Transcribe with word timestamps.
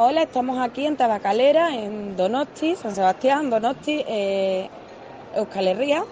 Hola, 0.00 0.22
estamos 0.22 0.60
aquí 0.60 0.86
en 0.86 0.96
Tabacalera, 0.96 1.74
en 1.74 2.16
Donosti, 2.16 2.76
San 2.76 2.94
Sebastián, 2.94 3.50
Donosti, 3.50 4.04
eh, 4.06 4.68
Euskal 5.34 5.66
Herria, 5.66 6.04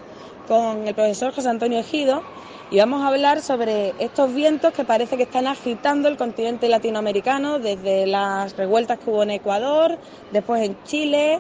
con 0.49 0.89
el 0.89 0.93
profesor 0.93 1.33
José 1.33 1.49
Antonio 1.51 1.79
Ejido 1.79 2.21
y 2.73 2.79
vamos 2.79 3.05
a 3.05 3.07
hablar 3.07 3.43
sobre 3.43 3.95
estos 4.01 4.35
vientos 4.35 4.73
que 4.73 4.83
parece 4.83 5.17
que 5.17 5.23
están 5.23 5.47
agitando 5.47 6.09
el 6.09 6.17
continente 6.17 6.69
latinoamericano 6.69 7.61
desde 7.61 8.09
las 8.09 8.57
revueltas 8.57 8.99
que 8.99 9.09
hubo 9.09 9.23
en 9.23 9.31
Ecuador, 9.31 9.97
después 10.33 10.65
en 10.65 10.77
Chile, 10.83 11.39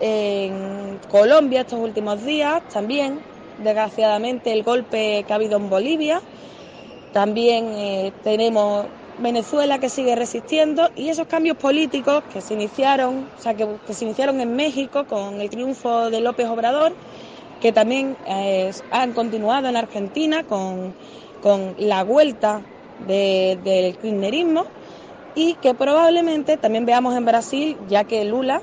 en 0.00 1.00
Colombia 1.10 1.60
estos 1.60 1.80
últimos 1.80 2.24
días, 2.24 2.62
también 2.72 3.20
desgraciadamente 3.58 4.54
el 4.54 4.62
golpe 4.62 5.22
que 5.26 5.32
ha 5.34 5.36
habido 5.36 5.58
en 5.58 5.68
Bolivia, 5.68 6.22
también 7.12 7.66
eh, 7.74 8.12
tenemos 8.22 8.86
Venezuela 9.18 9.78
que 9.78 9.88
sigue 9.88 10.16
resistiendo 10.16 10.90
y 10.96 11.08
esos 11.08 11.26
cambios 11.26 11.56
políticos 11.56 12.24
que 12.32 12.40
se 12.40 12.54
iniciaron, 12.54 13.28
o 13.36 13.40
sea, 13.40 13.54
que, 13.54 13.66
se 13.92 14.04
iniciaron 14.04 14.40
en 14.40 14.56
México 14.56 15.04
con 15.06 15.40
el 15.40 15.50
triunfo 15.50 16.10
de 16.10 16.20
López 16.20 16.48
Obrador, 16.48 16.92
que 17.60 17.72
también 17.72 18.16
eh, 18.26 18.72
han 18.90 19.12
continuado 19.12 19.68
en 19.68 19.76
Argentina 19.76 20.44
con, 20.44 20.94
la 21.78 22.04
vuelta 22.04 22.62
del 23.06 23.98
kirchnerismo 23.98 24.64
y 25.34 25.54
que 25.54 25.74
probablemente 25.74 26.56
también 26.56 26.86
veamos 26.86 27.14
en 27.14 27.26
Brasil, 27.26 27.76
ya 27.86 28.04
que 28.04 28.24
Lula, 28.24 28.62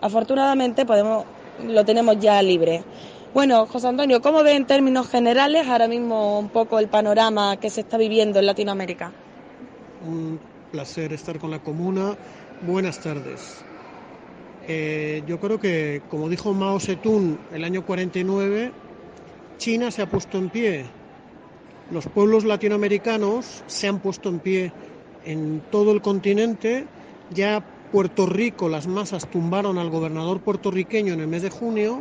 afortunadamente, 0.00 0.86
podemos, 0.86 1.26
lo 1.58 1.84
tenemos 1.84 2.18
ya 2.18 2.40
libre. 2.40 2.84
Bueno, 3.34 3.66
José 3.66 3.88
Antonio, 3.88 4.20
¿cómo 4.22 4.42
ve 4.42 4.54
en 4.54 4.66
términos 4.66 5.08
generales 5.08 5.68
ahora 5.68 5.88
mismo 5.88 6.38
un 6.38 6.48
poco 6.48 6.78
el 6.78 6.88
panorama 6.88 7.58
que 7.58 7.70
se 7.70 7.82
está 7.82 7.98
viviendo 7.98 8.38
en 8.38 8.46
Latinoamérica? 8.46 9.12
Un 10.06 10.38
placer 10.70 11.12
estar 11.12 11.38
con 11.38 11.50
la 11.50 11.58
comuna. 11.58 12.16
Buenas 12.66 13.00
tardes. 13.00 13.64
Eh, 14.68 15.22
yo 15.26 15.38
creo 15.40 15.58
que, 15.58 16.02
como 16.10 16.28
dijo 16.28 16.54
Mao 16.54 16.78
Zedong 16.78 17.38
el 17.52 17.64
año 17.64 17.84
49, 17.84 18.72
China 19.58 19.90
se 19.90 20.02
ha 20.02 20.06
puesto 20.06 20.38
en 20.38 20.50
pie. 20.50 20.84
Los 21.90 22.06
pueblos 22.06 22.44
latinoamericanos 22.44 23.64
se 23.66 23.88
han 23.88 23.98
puesto 23.98 24.28
en 24.28 24.38
pie 24.40 24.72
en 25.24 25.62
todo 25.70 25.92
el 25.92 26.00
continente. 26.00 26.86
Ya 27.30 27.64
Puerto 27.92 28.26
Rico, 28.26 28.68
las 28.68 28.86
masas 28.86 29.28
tumbaron 29.28 29.78
al 29.78 29.90
gobernador 29.90 30.40
puertorriqueño 30.40 31.12
en 31.12 31.20
el 31.20 31.28
mes 31.28 31.42
de 31.42 31.50
junio. 31.50 32.00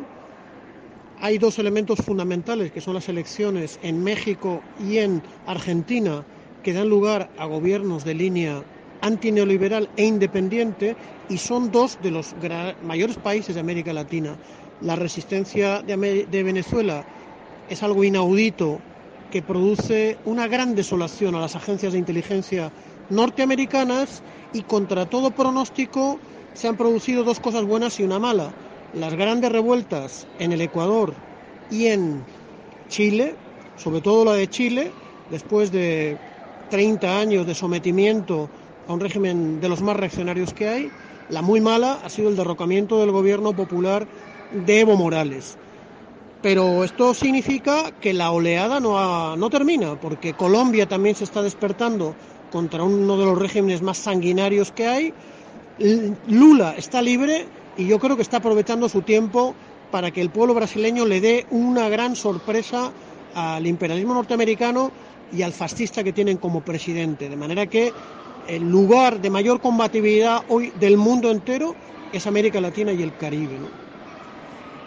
Hay 1.20 1.38
dos 1.38 1.60
elementos 1.60 2.00
fundamentales, 2.00 2.72
que 2.72 2.82
son 2.82 2.94
las 2.94 3.10
elecciones 3.10 3.78
en 3.84 4.04
México 4.04 4.62
y 4.90 5.00
en 5.00 5.22
Argentina, 5.46 6.24
que 6.64 6.74
dan 6.74 6.90
lugar 6.90 7.30
a 7.38 7.46
gobiernos 7.46 8.04
de 8.04 8.14
línea 8.14 8.64
antineoliberal 9.02 9.90
e 9.96 10.06
independiente 10.06 10.96
y 11.28 11.38
son 11.38 11.72
dos 11.72 11.98
de 12.02 12.12
los 12.12 12.36
mayores 12.82 13.18
países 13.18 13.56
de 13.56 13.62
América 13.62 13.94
Latina. 13.94 14.38
La 14.82 14.96
resistencia 14.96 15.82
de, 15.82 16.44
Venezuela 16.44 17.06
es 17.70 17.84
algo 17.84 18.04
inaudito 18.04 18.80
que 19.30 19.42
produce 19.42 20.18
una 20.26 20.48
gran 20.48 20.76
desolación 20.76 21.36
a 21.36 21.40
las 21.40 21.56
agencias 21.56 21.94
de 21.94 22.00
inteligencia 22.00 22.72
norteamericanas 23.10 24.22
y 24.54 24.62
contra 24.64 25.06
todo 25.06 25.32
pronóstico 25.32 26.20
se 26.54 26.68
han 26.68 26.76
producido 26.76 27.24
dos 27.24 27.40
cosas 27.40 27.64
buenas 27.64 28.00
y 28.00 28.04
una 28.04 28.20
mala. 28.20 28.52
Las 28.94 29.14
grandes 29.16 29.52
revueltas 29.52 30.28
en 30.38 30.52
el 30.52 30.62
Ecuador 30.62 31.14
y 31.70 31.88
en 31.88 32.26
Chile, 32.90 33.36
sobre 33.78 34.02
todo 34.02 34.26
la 34.26 34.34
de 34.34 34.50
Chile, 34.50 34.92
después 35.30 35.72
de 35.72 36.18
30 36.72 37.20
años 37.20 37.46
de 37.46 37.54
sometimiento 37.54 38.50
a 38.88 38.94
un 38.94 39.00
régimen 39.00 39.62
de 39.62 39.70
los 39.70 39.82
más 39.82 39.96
reaccionarios 39.96 40.54
que 40.54 40.68
hay. 40.68 40.92
La 41.30 41.44
muy 41.44 41.62
mala 41.62 42.00
ha 42.04 42.10
sido 42.10 42.30
el 42.30 42.36
derrocamiento 42.36 43.00
del 43.00 43.12
gobierno 43.12 43.54
popular 43.54 44.08
de 44.52 44.80
Evo 44.80 44.96
Morales. 44.96 45.58
Pero 46.42 46.84
esto 46.84 47.14
significa 47.14 47.92
que 47.92 48.14
la 48.14 48.32
oleada 48.32 48.80
no, 48.80 49.36
no 49.36 49.50
termina, 49.52 50.00
porque 50.00 50.34
Colombia 50.34 50.88
también 50.88 51.16
se 51.16 51.26
está 51.26 51.44
despertando 51.44 52.16
contra 52.52 52.84
uno 52.84 53.18
de 53.18 53.26
los 53.26 53.38
regímenes 53.38 53.84
más 53.84 54.00
sanguinarios 54.00 54.72
que 54.72 54.88
hay. 54.88 55.14
Lula 56.28 56.74
está 56.78 57.02
libre 57.02 57.46
y 57.78 57.86
yo 57.86 58.00
creo 58.00 58.16
que 58.16 58.24
está 58.24 58.38
aprovechando 58.38 58.90
su 58.90 59.02
tiempo 59.02 59.54
para 59.92 60.12
que 60.12 60.22
el 60.22 60.30
pueblo 60.30 60.54
brasileño 60.54 61.06
le 61.06 61.22
dé 61.22 61.46
una 61.52 61.90
gran 61.90 62.16
sorpresa 62.16 62.92
al 63.36 63.68
imperialismo 63.68 64.14
norteamericano 64.14 64.92
y 65.32 65.42
al 65.42 65.54
fascista 65.54 66.04
que 66.04 66.14
tienen 66.14 66.38
como 66.38 66.62
presidente. 66.62 67.30
De 67.30 67.36
manera 67.36 67.68
que 67.68 67.94
el 68.48 68.70
lugar 68.70 69.20
de 69.20 69.30
mayor 69.30 69.62
combatividad 69.62 70.44
hoy 70.50 70.72
del 70.80 70.98
mundo 70.98 71.32
entero 71.32 71.76
es 72.12 72.28
América 72.28 72.60
Latina 72.60 72.92
y 72.92 73.02
el 73.02 73.16
Caribe. 73.16 73.58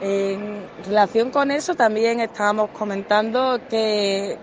En 0.00 0.69
relación 0.84 1.31
con 1.31 1.50
eso 1.50 1.75
también 1.75 2.21
estábamos 2.21 2.71
comentando 2.71 3.60
que, 3.71 4.38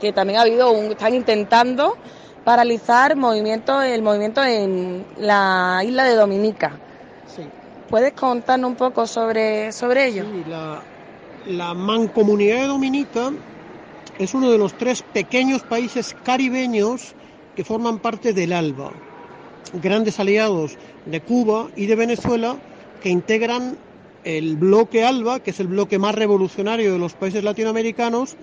que 0.00 0.12
también 0.12 0.38
ha 0.38 0.42
habido 0.42 0.70
un, 0.70 0.92
están 0.92 1.14
intentando 1.14 1.98
paralizar 2.44 3.16
movimiento, 3.16 3.82
el 3.82 4.02
movimiento 4.02 4.42
en 4.42 5.04
la 5.18 5.82
isla 5.84 6.04
de 6.04 6.14
Dominica. 6.14 6.80
Sí. 7.26 7.42
¿Puedes 7.88 8.12
contarnos 8.14 8.70
un 8.70 8.76
poco 8.76 9.06
sobre, 9.06 9.72
sobre 9.72 10.06
ello? 10.06 10.24
Sí, 10.24 10.44
la, 10.48 10.82
la 11.44 11.74
mancomunidad 11.74 12.62
de 12.62 12.66
Dominica 12.68 13.32
es 14.18 14.34
uno 14.34 14.50
de 14.50 14.58
los 14.58 14.76
tres 14.76 15.02
pequeños 15.02 15.62
países 15.62 16.16
caribeños 16.24 17.14
que 17.54 17.64
forman 17.64 17.98
parte 17.98 18.32
del 18.32 18.52
ALBA, 18.52 18.92
grandes 19.74 20.20
aliados 20.20 20.76
de 21.04 21.20
Cuba 21.20 21.68
y 21.76 21.86
de 21.86 21.96
Venezuela 21.96 22.56
que 23.02 23.08
integran 23.08 23.76
el 24.24 24.56
bloque 24.56 25.04
ALBA, 25.04 25.40
que 25.40 25.50
es 25.50 25.60
el 25.60 25.68
bloque 25.68 25.98
más 25.98 26.14
revolucionario 26.14 26.92
de 26.92 26.98
los 26.98 27.14
países 27.14 27.44
latinoamericanos, 27.44 28.36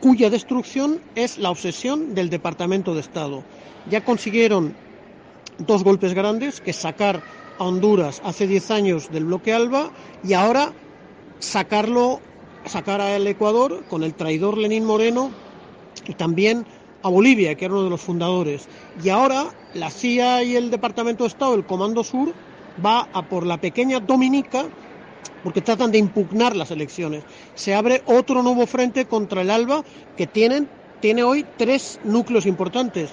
cuya 0.00 0.30
destrucción 0.30 1.00
es 1.14 1.38
la 1.38 1.50
obsesión 1.50 2.14
del 2.14 2.30
Departamento 2.30 2.94
de 2.94 3.00
Estado. 3.00 3.42
Ya 3.90 4.04
consiguieron 4.04 4.74
dos 5.58 5.82
golpes 5.82 6.14
grandes, 6.14 6.60
que 6.60 6.72
sacar 6.72 7.22
a 7.58 7.64
Honduras 7.64 8.20
hace 8.24 8.46
10 8.46 8.70
años 8.70 9.10
del 9.10 9.24
bloque 9.24 9.52
ALBA 9.52 9.90
y 10.24 10.32
ahora 10.32 10.72
sacarlo 11.40 12.20
sacar 12.66 13.00
al 13.00 13.26
Ecuador 13.26 13.84
con 13.88 14.02
el 14.02 14.14
traidor 14.14 14.58
Lenín 14.58 14.84
Moreno 14.84 15.30
y 16.06 16.14
también 16.14 16.64
a 17.02 17.08
Bolivia, 17.08 17.54
que 17.54 17.64
era 17.64 17.74
uno 17.74 17.84
de 17.84 17.90
los 17.90 18.00
fundadores. 18.00 18.68
Y 19.02 19.08
ahora 19.08 19.46
la 19.74 19.90
CIA 19.90 20.44
y 20.44 20.56
el 20.56 20.70
Departamento 20.70 21.24
de 21.24 21.28
Estado, 21.28 21.54
el 21.54 21.64
Comando 21.64 22.04
Sur, 22.04 22.32
va 22.84 23.08
a 23.12 23.22
por 23.22 23.46
la 23.46 23.58
pequeña 23.58 24.00
Dominica 24.00 24.66
porque 25.42 25.60
tratan 25.60 25.90
de 25.90 25.98
impugnar 25.98 26.54
las 26.54 26.70
elecciones. 26.70 27.24
Se 27.54 27.74
abre 27.74 28.02
otro 28.06 28.42
nuevo 28.42 28.66
frente 28.66 29.06
contra 29.06 29.42
el 29.42 29.50
ALBA 29.50 29.84
que 30.16 30.26
tienen, 30.26 30.68
tiene 31.00 31.24
hoy 31.24 31.44
tres 31.56 31.98
núcleos 32.04 32.46
importantes. 32.46 33.10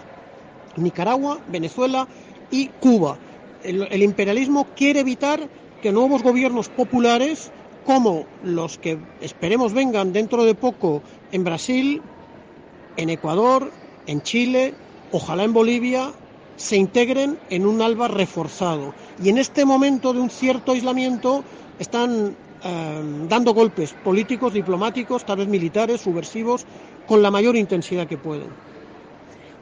Nicaragua, 0.75 1.39
Venezuela 1.47 2.07
y 2.51 2.67
Cuba. 2.67 3.17
el 3.63 4.03
imperialismo 4.03 4.67
quiere 4.75 5.01
evitar 5.01 5.49
que 5.81 5.91
nuevos 5.91 6.23
gobiernos 6.23 6.69
populares 6.69 7.51
como 7.89 8.23
los 8.43 8.77
que 8.77 8.99
esperemos 9.19 9.73
vengan 9.73 10.13
dentro 10.13 10.43
de 10.45 10.53
poco 10.53 11.01
en 11.31 11.43
Brasil, 11.43 11.99
en 12.97 13.09
Ecuador, 13.09 13.71
en 14.05 14.21
Chile, 14.21 14.75
ojalá 15.11 15.43
en 15.43 15.53
Bolivia, 15.53 16.11
se 16.55 16.77
integren 16.77 17.39
en 17.49 17.65
un 17.65 17.81
ALBA 17.81 18.07
reforzado. 18.09 18.93
Y 19.23 19.29
en 19.29 19.39
este 19.39 19.65
momento 19.65 20.13
de 20.13 20.19
un 20.19 20.29
cierto 20.29 20.73
aislamiento 20.73 21.43
están 21.79 22.35
eh, 22.63 23.25
dando 23.27 23.55
golpes 23.55 23.95
políticos, 24.03 24.53
diplomáticos, 24.53 25.25
tal 25.25 25.37
vez 25.37 25.47
militares, 25.47 26.01
subversivos, 26.01 26.67
con 27.07 27.23
la 27.23 27.31
mayor 27.31 27.55
intensidad 27.55 28.05
que 28.05 28.19
pueden. 28.19 28.49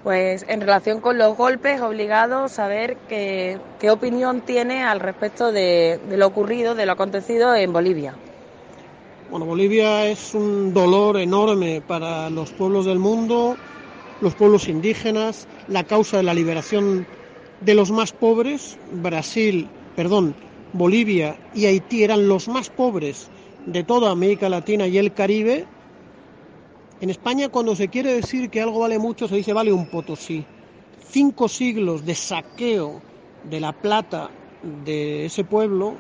Pues 0.08 0.46
en 0.48 0.62
relación 0.62 1.02
con 1.02 1.18
los 1.18 1.36
golpes, 1.36 1.82
obligado 1.82 2.48
saber 2.48 2.96
qué, 3.10 3.58
qué 3.78 3.92
opinión 3.92 4.40
tiene 4.40 4.82
al 4.82 5.02
respecto 5.02 5.52
de, 5.52 6.00
lo 6.10 6.28
ocurrido, 6.28 6.76
de 6.76 6.86
lo 6.86 6.94
acontecido 6.94 7.54
en 7.54 7.74
Bolivia. 7.74 8.16
Bueno, 9.30 9.46
Bolivia 9.46 10.06
es 10.06 10.34
un 10.34 10.74
dolor 10.74 11.18
enorme 11.18 11.82
para 11.86 12.30
los 12.30 12.52
pueblos 12.52 12.86
del 12.86 13.00
mundo, 13.00 13.58
los 14.22 14.34
pueblos 14.34 14.70
indígenas, 14.70 15.46
la 15.68 15.84
causa 15.84 16.16
de 16.16 16.24
la 16.24 16.34
liberación 16.34 17.06
de 17.60 17.74
los 17.74 17.92
más 17.92 18.14
pobres. 18.14 18.78
Brasil, 18.94 19.68
perdón, 19.98 20.36
Bolivia 20.72 21.36
y 21.54 21.66
Haití 21.66 22.06
eran 22.06 22.30
los 22.30 22.48
más 22.48 22.70
pobres 22.70 23.28
de 23.66 23.84
toda 23.84 24.12
América 24.12 24.48
Latina 24.48 24.88
y 24.88 25.00
el 25.00 25.12
Caribe. 25.12 25.66
En 27.00 27.10
España, 27.12 27.50
cuando 27.50 27.76
se 27.76 27.90
quiere 27.90 28.14
decir 28.14 28.50
que 28.50 28.62
algo 28.62 28.80
vale 28.80 28.98
mucho, 28.98 29.28
se 29.28 29.36
dice 29.36 29.54
vale 29.54 29.72
un 29.72 29.86
potosí. 29.86 30.44
Cinco 31.10 31.48
siglos 31.48 32.06
de 32.06 32.16
saqueo 32.16 33.02
de 33.50 33.60
la 33.60 33.72
plata 33.72 34.32
de 34.86 35.26
ese 35.26 35.44
pueblo 35.44 35.96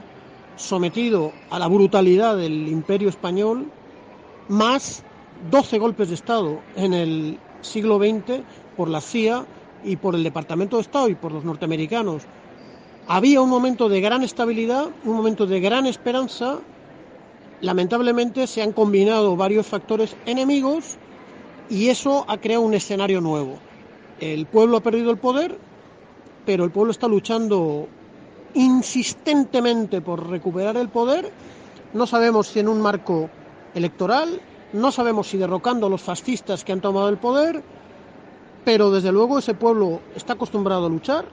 sometido 0.55 1.31
a 1.51 1.59
la 1.59 1.67
brutalidad 1.67 2.35
del 2.35 2.67
imperio 2.67 3.09
español, 3.09 3.71
más 4.49 5.03
12 5.51 5.77
golpes 5.77 6.09
de 6.09 6.15
Estado 6.15 6.59
en 6.75 6.93
el 6.93 7.37
siglo 7.61 7.99
XX 7.99 8.41
por 8.75 8.89
la 8.89 9.01
CIA 9.01 9.45
y 9.85 9.95
por 9.97 10.15
el 10.15 10.23
Departamento 10.23 10.77
de 10.77 10.81
Estado 10.81 11.09
y 11.09 11.15
por 11.15 11.31
los 11.31 11.45
norteamericanos. 11.45 12.23
Había 13.07 13.41
un 13.41 13.49
momento 13.49 13.87
de 13.87 14.01
gran 14.01 14.23
estabilidad, 14.23 14.87
un 15.05 15.15
momento 15.15 15.45
de 15.45 15.59
gran 15.59 15.85
esperanza. 15.85 16.57
Lamentablemente 17.61 18.45
se 18.45 18.61
han 18.61 18.71
combinado 18.71 19.35
varios 19.35 19.65
factores 19.65 20.15
enemigos 20.25 20.97
y 21.69 21.89
eso 21.89 22.23
ha 22.27 22.37
creado 22.37 22.63
un 22.63 22.75
escenario 22.75 23.19
nuevo. 23.19 23.57
El 24.19 24.45
pueblo 24.45 24.77
ha 24.77 24.81
perdido 24.81 25.09
el 25.09 25.17
poder, 25.17 25.57
pero 26.45 26.63
el 26.63 26.71
pueblo 26.71 26.91
está 26.91 27.07
luchando 27.07 27.87
insistentemente 28.53 30.01
por 30.01 30.29
recuperar 30.29 30.77
el 30.77 30.89
poder. 30.89 31.31
No 31.93 32.05
sabemos 32.05 32.47
si 32.47 32.59
en 32.59 32.67
un 32.67 32.79
marco 32.79 33.29
electoral, 33.73 34.39
no 34.73 34.91
sabemos 34.91 35.27
si 35.27 35.37
derrocando 35.37 35.87
a 35.87 35.89
los 35.89 36.01
fascistas 36.01 36.63
que 36.63 36.73
han 36.73 36.81
tomado 36.81 37.09
el 37.09 37.17
poder, 37.17 37.63
pero 38.65 38.91
desde 38.91 39.11
luego 39.11 39.39
ese 39.39 39.55
pueblo 39.55 39.99
está 40.15 40.33
acostumbrado 40.33 40.85
a 40.85 40.89
luchar. 40.89 41.25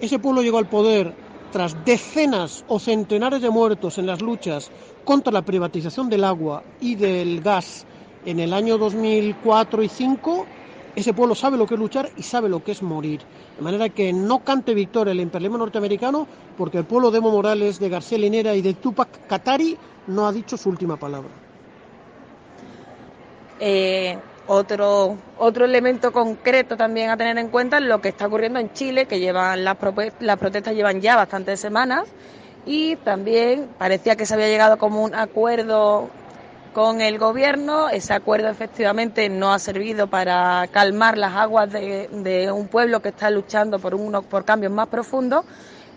Ese 0.00 0.18
pueblo 0.18 0.42
llegó 0.42 0.58
al 0.58 0.68
poder 0.68 1.14
tras 1.54 1.84
decenas 1.84 2.64
o 2.66 2.80
centenares 2.80 3.40
de 3.40 3.48
muertos 3.48 3.98
en 3.98 4.06
las 4.06 4.20
luchas 4.20 4.72
contra 5.04 5.32
la 5.32 5.42
privatización 5.42 6.10
del 6.10 6.24
agua 6.24 6.64
y 6.80 6.96
del 6.96 7.42
gas 7.42 7.86
en 8.26 8.40
el 8.40 8.52
año 8.52 8.76
2004 8.76 9.84
y 9.84 9.86
2005 9.86 10.46
ese 10.96 11.14
pueblo 11.14 11.36
sabe 11.36 11.56
lo 11.56 11.64
que 11.64 11.74
es 11.74 11.80
luchar 11.80 12.10
y 12.16 12.24
sabe 12.24 12.48
lo 12.48 12.64
que 12.64 12.72
es 12.72 12.82
morir. 12.82 13.20
De 13.56 13.62
manera 13.62 13.88
que 13.88 14.12
no 14.12 14.40
cante 14.40 14.74
victoria 14.74 15.12
el 15.12 15.20
imperialismo 15.20 15.58
norteamericano 15.58 16.26
porque 16.58 16.78
el 16.78 16.86
pueblo 16.86 17.12
de 17.12 17.18
Evo 17.18 17.30
Morales, 17.30 17.78
de 17.78 17.88
García 17.88 18.18
Linera 18.18 18.56
y 18.56 18.60
de 18.60 18.74
Tupac 18.74 19.28
Katari 19.28 19.76
no 20.08 20.26
ha 20.26 20.32
dicho 20.32 20.56
su 20.56 20.68
última 20.68 20.96
palabra. 20.96 21.30
Eh, 23.60 24.18
otro, 24.46 25.16
otro 25.38 25.64
elemento 25.64 26.12
concreto 26.12 26.76
también 26.76 27.10
a 27.10 27.16
tener 27.16 27.38
en 27.38 27.48
cuenta 27.48 27.78
es 27.78 27.84
lo 27.84 28.00
que 28.00 28.08
está 28.08 28.26
ocurriendo 28.26 28.58
en 28.58 28.72
Chile, 28.72 29.06
que 29.06 29.18
llevan 29.20 29.64
las, 29.64 29.76
las 30.20 30.38
protestas 30.38 30.74
llevan 30.74 31.00
ya 31.00 31.16
bastantes 31.16 31.60
semanas 31.60 32.08
y 32.66 32.96
también 32.96 33.68
parecía 33.78 34.16
que 34.16 34.26
se 34.26 34.34
había 34.34 34.48
llegado 34.48 34.78
como 34.78 35.02
un 35.02 35.14
acuerdo 35.14 36.08
con 36.72 37.00
el 37.00 37.18
gobierno. 37.18 37.88
Ese 37.88 38.14
acuerdo 38.14 38.48
efectivamente 38.48 39.28
no 39.28 39.52
ha 39.52 39.58
servido 39.58 40.08
para 40.08 40.66
calmar 40.70 41.16
las 41.16 41.34
aguas 41.34 41.70
de, 41.70 42.50
un 42.52 42.68
pueblo 42.68 43.00
que 43.00 43.10
está 43.10 43.30
luchando 43.30 43.78
por, 43.78 43.94
unos, 43.94 44.24
por 44.24 44.44
cambios 44.44 44.72
más 44.72 44.88
profundos. 44.88 45.44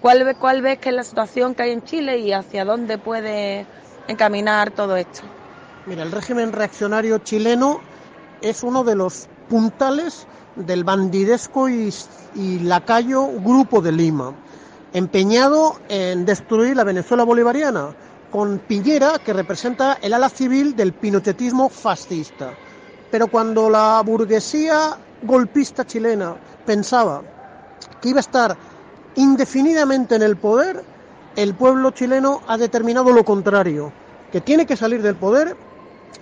¿Cuál, 0.01 0.35
¿Cuál 0.39 0.61
ves 0.61 0.77
que 0.77 0.89
es 0.89 0.95
la 0.95 1.03
situación 1.03 1.55
que 1.55 1.63
hay 1.63 1.71
en 1.71 1.83
Chile 1.83 2.19
y 2.19 2.31
hacia 2.31 2.63
dónde 2.63 2.97
puede 2.97 3.65
encaminar 4.07 4.71
todo 4.71 4.95
esto? 4.95 5.21
Mira, 5.85 6.03
el 6.03 6.11
régimen 6.11 6.51
reaccionario 6.51 7.17
chileno 7.19 7.81
es 8.41 8.63
uno 8.63 8.83
de 8.83 8.95
los 8.95 9.27
puntales 9.49 10.27
del 10.55 10.83
bandidesco 10.83 11.69
y, 11.69 11.91
lacayo 12.63 13.27
Grupo 13.41 13.81
de 13.81 13.91
Lima, 13.91 14.33
empeñado 14.93 15.79
en 15.89 16.25
destruir 16.25 16.75
la 16.75 16.83
Venezuela 16.83 17.23
bolivariana 17.23 17.89
con 18.31 18.59
Piñera, 18.59 19.19
que 19.19 19.33
representa 19.33 19.97
el 20.01 20.13
ala 20.13 20.29
civil 20.29 20.75
del 20.75 20.93
pinochetismo 20.93 21.69
fascista. 21.69 22.51
Pero 23.11 23.27
cuando 23.27 23.69
la 23.69 24.01
burguesía 24.05 24.97
golpista 25.23 25.85
chilena 25.85 26.35
pensaba 26.65 27.21
que 28.01 28.09
iba 28.09 28.19
a 28.19 28.21
estar 28.21 28.57
indefinidamente 29.15 30.15
en 30.15 30.23
el 30.23 30.35
poder, 30.35 30.83
el 31.35 31.53
pueblo 31.53 31.91
chileno 31.91 32.41
ha 32.47 32.57
determinado 32.57 33.11
lo 33.11 33.23
contrario, 33.23 33.91
que 34.31 34.41
tiene 34.41 34.65
que 34.65 34.75
salir 34.75 35.01
del 35.01 35.15
poder, 35.15 35.55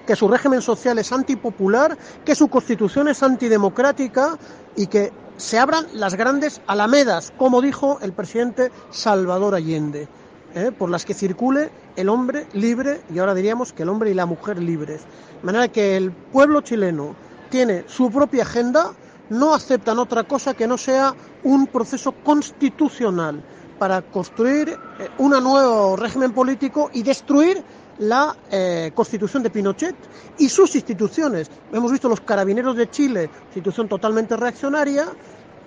que 0.06 0.16
su 0.16 0.28
régimen 0.28 0.62
social 0.62 0.98
es 1.00 1.12
antipopular, 1.12 1.98
que 2.24 2.36
su 2.36 2.48
constitución 2.48 3.08
es 3.08 3.24
antidemocrática 3.24 4.38
y 4.76 4.88
que 4.88 5.12
se 5.38 5.60
abran 5.60 5.86
las 5.94 6.16
grandes 6.16 6.62
alamedas, 6.68 7.34
como 7.38 7.62
dijo 7.62 8.00
el 8.02 8.14
presidente 8.14 8.72
Salvador 8.92 9.56
Allende. 9.56 10.08
¿eh? 10.56 10.72
por 10.72 10.90
las 10.90 11.06
que 11.06 11.14
circule 11.14 11.70
el 11.96 12.10
hombre 12.10 12.48
libre 12.54 13.02
y 13.14 13.20
ahora 13.20 13.36
diríamos 13.36 13.74
que 13.74 13.84
el 13.84 13.90
hombre 13.90 14.10
y 14.10 14.14
la 14.14 14.26
mujer 14.26 14.58
libres. 14.58 15.02
De 15.42 15.46
manera 15.46 15.68
que 15.68 15.98
el 15.98 16.12
pueblo 16.12 16.62
chileno 16.62 17.16
tiene 17.50 17.84
su 17.88 18.10
propia 18.10 18.44
agenda, 18.44 18.94
no 19.30 19.54
aceptan 19.54 20.00
otra 20.00 20.24
cosa 20.24 20.54
que 20.54 20.68
no 20.68 20.78
sea 20.78 21.14
un 21.44 21.68
proceso 21.68 22.12
constitucional 22.24 23.44
para 23.78 24.02
construir 24.02 24.70
eh, 24.70 25.10
un 25.18 25.32
nuevo 25.32 25.96
régimen 25.98 26.32
político 26.32 26.90
y 26.94 27.04
destruir 27.04 27.64
la 28.00 28.36
eh, 28.52 28.92
constitución 28.94 29.44
de 29.44 29.50
Pinochet 29.50 29.96
y 30.38 30.50
sus 30.50 30.76
instituciones. 30.76 31.50
Hemos 31.72 31.92
visto 31.92 32.10
los 32.10 32.22
carabineros 32.22 32.76
de 32.76 32.90
Chile, 32.90 33.30
institución 33.48 33.88
totalmente 33.88 34.36
reaccionaria, 34.36 35.08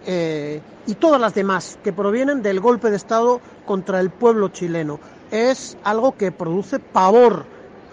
eh, 0.06 0.60
y 0.86 0.94
todas 0.94 1.20
las 1.20 1.34
demás 1.34 1.78
que 1.82 1.92
provienen 1.92 2.40
del 2.40 2.60
golpe 2.60 2.90
de 2.90 2.96
Estado 2.96 3.40
contra 3.66 4.00
el 4.00 4.10
pueblo 4.10 4.48
chileno. 4.48 5.00
Es 5.30 5.76
algo 5.84 6.16
que 6.16 6.32
produce 6.32 6.78
pavor 6.78 7.44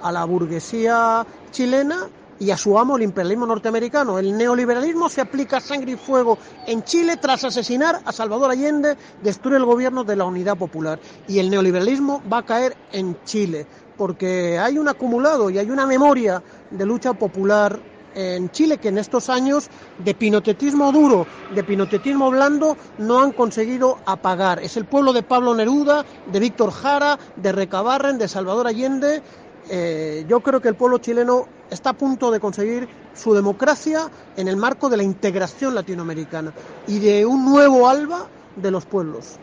a 0.02 0.12
la 0.12 0.24
burguesía 0.24 1.26
chilena 1.52 2.08
y 2.40 2.52
a 2.52 2.58
su 2.58 2.78
amo 2.78 2.98
el 2.98 3.04
imperialismo 3.04 3.46
norteamericano. 3.46 4.20
El 4.20 4.38
neoliberalismo 4.38 5.10
se 5.10 5.22
aplica 5.22 5.60
sangre 5.60 5.94
y 5.94 5.96
fuego 5.96 6.38
en 6.68 6.84
Chile 6.84 7.18
tras 7.18 7.44
asesinar 7.44 8.02
a 8.06 8.12
Salvador 8.12 8.52
Allende, 8.52 8.98
destruir 9.24 9.58
el 9.58 9.66
gobierno 9.66 10.04
de 10.04 10.16
la 10.16 10.26
Unidad 10.26 10.58
Popular. 10.58 11.00
Y 11.28 11.40
el 11.40 11.50
neoliberalismo 11.50 12.22
va 12.32 12.40
a 12.40 12.46
caer 12.46 12.78
en 12.92 13.18
Chile, 13.26 13.66
porque 13.98 14.60
hay 14.60 14.78
un 14.78 14.88
acumulado 14.88 15.50
y 15.50 15.58
hay 15.58 15.70
una 15.70 15.86
memoria 15.86 16.42
de 16.72 16.86
lucha 16.86 17.14
popular 17.14 17.80
en 18.16 18.50
Chile 18.50 18.78
que 18.78 18.88
en 18.88 18.98
estos 18.98 19.30
años 19.30 19.70
de 19.98 20.16
pinotetismo 20.16 20.92
duro, 20.92 21.28
de 21.54 21.64
pinotetismo 21.64 22.32
blando, 22.32 22.78
no 22.98 23.20
han 23.20 23.32
conseguido 23.32 24.00
apagar. 24.06 24.60
Es 24.64 24.78
el 24.78 24.86
pueblo 24.86 25.14
de 25.14 25.22
Pablo 25.22 25.54
Neruda, 25.54 26.06
de 26.32 26.40
Víctor 26.40 26.72
Jara, 26.72 27.20
de 27.36 27.52
Recabarren, 27.52 28.18
de 28.18 28.28
Salvador 28.28 28.68
Allende. 28.68 29.22
Eh, 29.70 30.25
yo 30.28 30.40
creo 30.40 30.62
que 30.62 30.70
el 30.70 30.75
pueblo 30.75 31.00
chileno 31.00 31.48
está 31.70 31.92
a 31.92 31.94
punto 31.94 32.32
de 32.32 32.40
conseguir 32.40 32.88
su 33.14 33.34
democracia 33.34 34.10
en 34.38 34.48
el 34.48 34.58
marco 34.58 34.90
de 34.90 34.98
la 34.98 35.04
integración 35.04 35.75
latinoamericana 35.75 36.54
y 36.88 37.00
de 37.00 37.25
un 37.25 37.46
nuevo 37.46 37.88
alba 37.88 38.28
de 38.56 38.72
los 38.72 38.86
pueblos. 38.86 39.38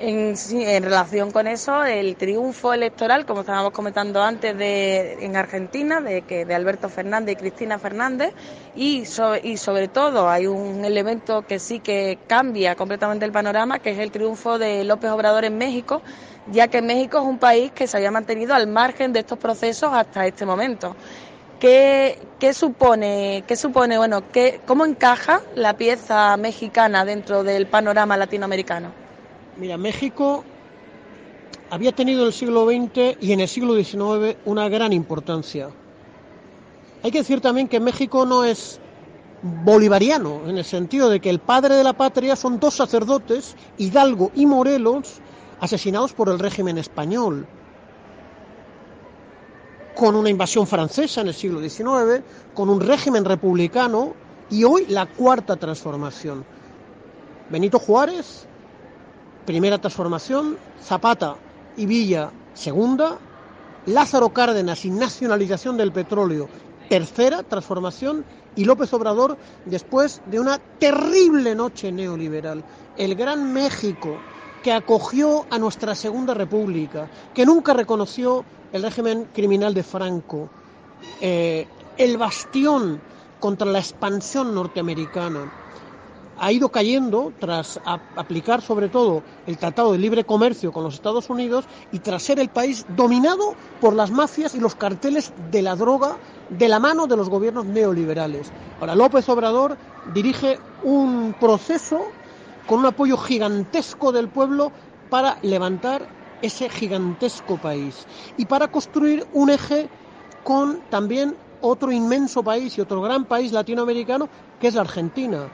En, 0.00 0.34
relación 0.82 1.30
con 1.30 1.46
eso, 1.46 1.84
el 1.84 2.16
triunfo 2.16 2.72
electoral, 2.72 3.24
como 3.24 3.40
estábamos 3.40 3.72
comentando 3.72 4.22
antes, 4.22 4.56
de, 4.58 5.24
en 5.24 5.36
Argentina, 5.36 6.00
de, 6.00 6.22
que, 6.22 6.44
de 6.44 6.54
Alberto 6.54 6.88
Fernández 6.88 7.34
y 7.34 7.36
Cristina 7.36 7.78
Fernández, 7.78 8.32
y, 8.74 9.04
y 9.44 9.56
sobre 9.56 9.88
todo 9.88 10.28
hay 10.28 10.48
un 10.48 10.84
elemento 10.84 11.42
que 11.46 11.60
sí 11.60 11.78
que 11.78 12.18
cambia 12.26 12.74
completamente 12.74 13.24
el 13.24 13.30
panorama, 13.30 13.78
que 13.78 13.90
es 13.90 13.98
el 14.00 14.10
triunfo 14.10 14.58
de 14.58 14.82
López 14.82 15.10
Obrador 15.12 15.44
en 15.44 15.58
México, 15.58 16.02
ya 16.50 16.66
que 16.66 16.82
México 16.82 17.18
es 17.18 17.24
un 17.24 17.38
país 17.38 17.70
que 17.70 17.86
se 17.86 17.96
había 17.96 18.10
mantenido 18.10 18.52
al 18.54 18.66
margen 18.66 19.12
de 19.12 19.20
estos 19.20 19.38
procesos 19.38 19.90
hasta 19.92 20.26
este 20.26 20.44
momento. 20.44 20.96
¿Qué, 21.60 22.18
qué 22.40 22.52
supone, 22.52 23.44
qué 23.46 23.54
supone, 23.54 23.96
bueno, 23.96 24.24
qué, 24.32 24.60
cómo 24.66 24.84
encaja 24.84 25.40
la 25.54 25.74
pieza 25.74 26.36
mexicana 26.36 27.04
dentro 27.04 27.44
del 27.44 27.68
panorama 27.68 28.16
latinoamericano? 28.16 29.03
Mira, 29.56 29.76
México 29.78 30.44
había 31.70 31.92
tenido 31.92 32.22
en 32.22 32.26
el 32.28 32.32
siglo 32.32 32.66
XX 32.66 33.16
y 33.20 33.32
en 33.32 33.40
el 33.40 33.48
siglo 33.48 33.74
XIX 33.74 34.36
una 34.44 34.68
gran 34.68 34.92
importancia. 34.92 35.70
Hay 37.02 37.10
que 37.10 37.18
decir 37.18 37.40
también 37.40 37.68
que 37.68 37.78
México 37.78 38.26
no 38.26 38.44
es 38.44 38.80
bolivariano, 39.42 40.48
en 40.48 40.58
el 40.58 40.64
sentido 40.64 41.08
de 41.08 41.20
que 41.20 41.30
el 41.30 41.38
padre 41.38 41.74
de 41.74 41.84
la 41.84 41.92
patria 41.92 42.34
son 42.34 42.58
dos 42.58 42.74
sacerdotes, 42.74 43.54
Hidalgo 43.78 44.32
y 44.34 44.46
Morelos, 44.46 45.20
asesinados 45.60 46.14
por 46.14 46.28
el 46.30 46.38
régimen 46.38 46.78
español, 46.78 47.46
con 49.94 50.16
una 50.16 50.30
invasión 50.30 50.66
francesa 50.66 51.20
en 51.20 51.28
el 51.28 51.34
siglo 51.34 51.60
XIX, 51.60 52.24
con 52.54 52.70
un 52.70 52.80
régimen 52.80 53.24
republicano 53.24 54.14
y 54.50 54.64
hoy 54.64 54.86
la 54.88 55.06
cuarta 55.06 55.56
transformación. 55.56 56.44
Benito 57.50 57.78
Juárez 57.78 58.48
primera 59.44 59.78
transformación, 59.78 60.56
Zapata 60.82 61.36
y 61.76 61.86
Villa, 61.86 62.30
segunda, 62.54 63.18
Lázaro 63.86 64.30
Cárdenas 64.30 64.84
y 64.84 64.90
nacionalización 64.90 65.76
del 65.76 65.92
petróleo, 65.92 66.48
tercera 66.88 67.42
transformación, 67.42 68.24
y 68.56 68.64
López 68.64 68.92
Obrador 68.92 69.36
después 69.66 70.22
de 70.26 70.40
una 70.40 70.58
terrible 70.78 71.54
noche 71.54 71.90
neoliberal. 71.90 72.64
El 72.96 73.14
Gran 73.14 73.52
México, 73.52 74.16
que 74.62 74.72
acogió 74.72 75.44
a 75.50 75.58
nuestra 75.58 75.94
Segunda 75.94 76.34
República, 76.34 77.08
que 77.34 77.44
nunca 77.44 77.74
reconoció 77.74 78.44
el 78.72 78.82
régimen 78.82 79.26
criminal 79.34 79.74
de 79.74 79.82
Franco, 79.82 80.48
eh, 81.20 81.66
el 81.96 82.16
bastión 82.16 83.00
contra 83.40 83.66
la 83.66 83.78
expansión 83.78 84.54
norteamericana, 84.54 85.63
ha 86.36 86.52
ido 86.52 86.68
cayendo 86.70 87.32
tras 87.38 87.80
aplicar 88.16 88.60
sobre 88.62 88.88
todo 88.88 89.24
el 89.46 89.58
Tratado 89.58 89.92
de 89.92 89.98
Libre 89.98 90.24
Comercio 90.24 90.72
con 90.72 90.84
los 90.84 90.94
Estados 90.94 91.30
Unidos 91.30 91.66
y 91.90 92.00
tras 92.00 92.22
ser 92.22 92.38
el 92.40 92.48
país 92.50 92.84
dominado 92.88 93.56
por 93.80 93.94
las 93.94 94.10
mafias 94.10 94.54
y 94.54 94.60
los 94.60 94.74
carteles 94.74 95.32
de 95.36 95.62
la 95.62 95.76
droga 95.76 96.18
de 96.48 96.68
la 96.68 96.80
mano 96.80 97.06
de 97.06 97.16
los 97.16 97.28
gobiernos 97.28 97.66
neoliberales. 97.66 98.52
Ahora 98.80 98.94
López 98.94 99.28
Obrador 99.28 99.78
dirige 100.04 100.60
un 100.82 101.34
proceso 101.38 102.16
con 102.66 102.80
un 102.80 102.86
apoyo 102.86 103.16
gigantesco 103.16 104.12
del 104.12 104.28
pueblo 104.30 104.72
para 105.08 105.38
levantar 105.42 106.10
ese 106.40 106.68
gigantesco 106.68 107.58
país 107.58 108.06
y 108.36 108.46
para 108.46 108.68
construir 108.68 109.26
un 109.32 109.50
eje 109.50 109.90
con 110.42 110.82
también 110.88 111.38
otro 111.60 111.90
inmenso 111.92 112.44
país 112.44 112.76
y 112.76 112.80
otro 112.82 113.00
gran 113.00 113.24
país 113.24 113.52
latinoamericano 113.52 114.28
que 114.58 114.68
es 114.68 114.74
la 114.74 114.82
Argentina 114.82 115.50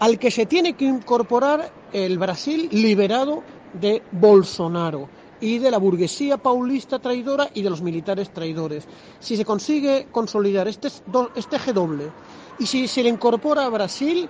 al 0.00 0.18
que 0.18 0.30
se 0.30 0.46
tiene 0.46 0.74
que 0.74 0.84
incorporar 0.84 1.70
el 1.92 2.18
Brasil 2.18 2.68
liberado 2.72 3.42
de 3.80 4.02
Bolsonaro 4.12 5.08
y 5.40 5.58
de 5.58 5.70
la 5.70 5.78
burguesía 5.78 6.38
paulista 6.38 6.98
traidora 6.98 7.48
y 7.54 7.62
de 7.62 7.70
los 7.70 7.82
militares 7.82 8.30
traidores. 8.32 8.86
Si 9.20 9.36
se 9.36 9.44
consigue 9.44 10.08
consolidar 10.10 10.68
este, 10.68 10.88
este 11.36 11.56
eje 11.56 11.72
doble 11.72 12.10
y 12.58 12.66
si 12.66 12.88
se 12.88 13.02
le 13.02 13.08
incorpora 13.08 13.66
a 13.66 13.68
Brasil, 13.68 14.28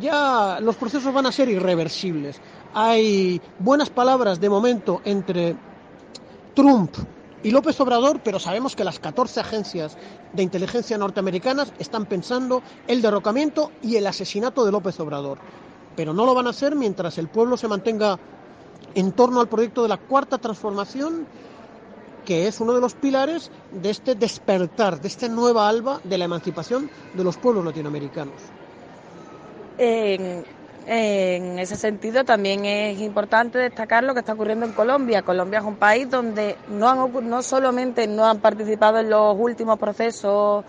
ya 0.00 0.58
los 0.60 0.76
procesos 0.76 1.12
van 1.12 1.26
a 1.26 1.32
ser 1.32 1.48
irreversibles. 1.48 2.40
Hay 2.74 3.40
buenas 3.58 3.90
palabras 3.90 4.40
de 4.40 4.48
momento 4.50 5.00
entre 5.04 5.56
Trump 6.54 6.96
y 7.46 7.52
López 7.52 7.78
Obrador, 7.78 8.18
pero 8.24 8.40
sabemos 8.40 8.74
que 8.74 8.82
las 8.82 8.98
14 8.98 9.38
agencias 9.38 9.96
de 10.32 10.42
inteligencia 10.42 10.98
norteamericanas 10.98 11.72
están 11.78 12.04
pensando 12.06 12.60
el 12.88 13.00
derrocamiento 13.00 13.70
y 13.82 13.94
el 13.94 14.08
asesinato 14.08 14.64
de 14.64 14.72
López 14.72 14.98
Obrador. 14.98 15.38
Pero 15.94 16.12
no 16.12 16.26
lo 16.26 16.34
van 16.34 16.48
a 16.48 16.50
hacer 16.50 16.74
mientras 16.74 17.18
el 17.18 17.28
pueblo 17.28 17.56
se 17.56 17.68
mantenga 17.68 18.18
en 18.96 19.12
torno 19.12 19.40
al 19.40 19.46
proyecto 19.46 19.84
de 19.84 19.88
la 19.90 19.96
cuarta 19.96 20.38
transformación, 20.38 21.24
que 22.24 22.48
es 22.48 22.58
uno 22.58 22.74
de 22.74 22.80
los 22.80 22.94
pilares 22.94 23.52
de 23.70 23.90
este 23.90 24.16
despertar, 24.16 25.00
de 25.00 25.06
esta 25.06 25.28
nueva 25.28 25.68
alba 25.68 26.00
de 26.02 26.18
la 26.18 26.24
emancipación 26.24 26.90
de 27.14 27.22
los 27.22 27.36
pueblos 27.36 27.64
latinoamericanos. 27.64 28.42
En 30.88 31.58
ese 31.58 31.74
sentido, 31.74 32.24
también 32.24 32.64
es 32.64 33.00
importante 33.00 33.58
destacar 33.58 34.04
lo 34.04 34.14
que 34.14 34.20
está 34.20 34.34
ocurriendo 34.34 34.66
en 34.66 34.72
Colombia. 34.72 35.22
Colombia 35.22 35.58
es 35.58 35.64
un 35.64 35.74
país 35.74 36.08
donde 36.08 36.56
no, 36.68 36.88
han, 36.88 37.28
no 37.28 37.42
solamente 37.42 38.06
no 38.06 38.24
han 38.24 38.38
participado 38.38 38.98
en 39.00 39.10
los 39.10 39.36
últimos 39.36 39.80
procesos 39.80 40.64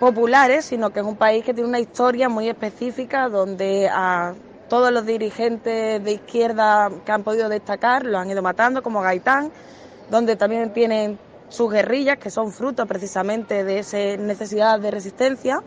populares, 0.00 0.64
sino 0.64 0.88
que 0.88 1.00
es 1.00 1.06
un 1.06 1.16
país 1.16 1.44
que 1.44 1.52
tiene 1.52 1.68
una 1.68 1.80
historia 1.80 2.30
muy 2.30 2.48
específica 2.48 3.28
donde 3.28 3.90
a 3.92 4.32
todos 4.70 4.90
los 4.90 5.04
dirigentes 5.04 6.02
de 6.02 6.12
izquierda 6.12 6.90
que 7.04 7.12
han 7.12 7.24
podido 7.24 7.50
destacar 7.50 8.06
lo 8.06 8.16
han 8.18 8.30
ido 8.30 8.40
matando, 8.40 8.82
como 8.82 9.02
Gaitán, 9.02 9.52
donde 10.10 10.36
también 10.36 10.72
tienen 10.72 11.18
sus 11.50 11.70
guerrillas, 11.70 12.16
que 12.16 12.30
son 12.30 12.52
fruto 12.52 12.86
precisamente 12.86 13.64
de 13.64 13.80
esa 13.80 13.98
necesidad 14.16 14.80
de 14.80 14.90
resistencia, 14.90 15.62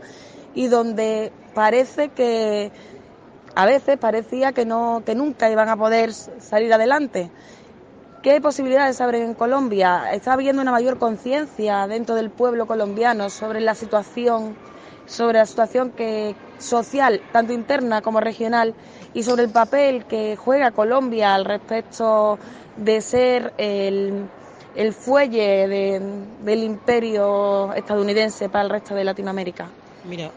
y 0.54 0.66
donde 0.66 1.30
parece 1.54 2.08
que 2.08 2.72
a 3.54 3.66
veces 3.66 3.98
parecía 3.98 4.52
que, 4.52 4.64
no, 4.64 5.02
que 5.04 5.14
nunca 5.14 5.50
iban 5.50 5.68
a 5.68 5.76
poder 5.76 6.12
salir 6.12 6.72
adelante. 6.72 7.30
¿Qué 8.22 8.40
posibilidades 8.40 9.00
abren 9.00 9.22
en 9.22 9.34
Colombia? 9.34 10.12
Está 10.12 10.32
habiendo 10.32 10.60
una 10.60 10.72
mayor 10.72 10.98
conciencia 10.98 11.86
dentro 11.86 12.14
del 12.14 12.30
pueblo 12.30 12.66
colombiano 12.66 13.30
sobre 13.30 13.60
la 13.60 13.74
situación, 13.74 14.56
sobre 15.06 15.38
la 15.38 15.46
situación 15.46 15.92
que, 15.92 16.34
social, 16.58 17.22
tanto 17.32 17.52
interna 17.52 18.02
como 18.02 18.20
regional, 18.20 18.74
y 19.14 19.22
sobre 19.22 19.44
el 19.44 19.50
papel 19.50 20.04
que 20.04 20.36
juega 20.36 20.72
Colombia 20.72 21.34
al 21.34 21.44
respecto 21.44 22.38
de 22.76 23.00
ser 23.00 23.52
el, 23.56 24.28
el 24.74 24.92
fuelle 24.92 25.68
del 25.68 26.62
imperio 26.62 27.72
estadounidense 27.72 28.48
para 28.48 28.64
el 28.64 28.70
resto 28.70 28.94
de 28.94 29.04
Latinoamérica. 29.04 29.68
Mira, 30.04 30.30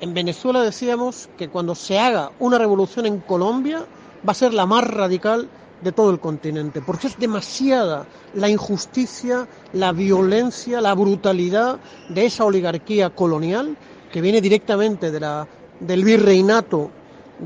en 0.00 0.14
Venezuela 0.14 0.62
decíamos 0.62 1.28
que 1.38 1.48
cuando 1.48 1.74
se 1.74 1.98
haga 1.98 2.30
una 2.38 2.58
revolución 2.58 3.06
en 3.06 3.20
Colombia 3.20 3.84
va 4.26 4.32
a 4.32 4.34
ser 4.34 4.52
la 4.52 4.66
más 4.66 4.84
radical 4.84 5.48
de 5.82 5.92
todo 5.92 6.10
el 6.10 6.20
continente, 6.20 6.80
porque 6.80 7.06
es 7.06 7.18
demasiada 7.18 8.06
la 8.34 8.48
injusticia, 8.48 9.46
la 9.72 9.92
violencia, 9.92 10.80
la 10.80 10.94
brutalidad 10.94 11.78
de 12.08 12.26
esa 12.26 12.44
oligarquía 12.44 13.10
colonial 13.10 13.76
que 14.10 14.20
viene 14.20 14.40
directamente 14.40 15.10
de 15.10 15.20
la, 15.20 15.46
del 15.80 16.04
virreinato 16.04 16.90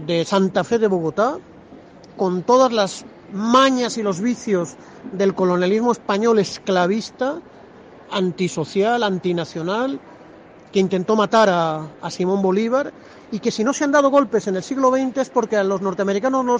de 0.06 0.24
Santa 0.24 0.62
Fe 0.62 0.78
de 0.78 0.86
Bogotá, 0.86 1.38
con 2.16 2.42
todas 2.42 2.72
las 2.72 3.04
mañas 3.32 3.96
y 3.96 4.02
los 4.02 4.20
vicios 4.20 4.76
del 5.12 5.34
colonialismo 5.34 5.92
español 5.92 6.38
esclavista, 6.38 7.40
antisocial, 8.10 9.02
antinacional, 9.02 10.00
que 10.72 10.78
intentó 10.78 11.16
matar 11.16 11.48
a, 11.50 12.10
Simón 12.10 12.42
Bolívar 12.42 12.92
y 13.32 13.38
que 13.38 13.50
si 13.50 13.64
no 13.64 13.72
se 13.72 13.84
han 13.84 13.92
dado 13.92 14.10
golpes 14.10 14.46
en 14.46 14.56
el 14.56 14.62
siglo 14.62 14.90
XX 14.90 15.18
es 15.18 15.30
porque 15.30 15.56
a 15.56 15.64
los 15.64 15.80
norteamericanos 15.80 16.44
no, 16.44 16.56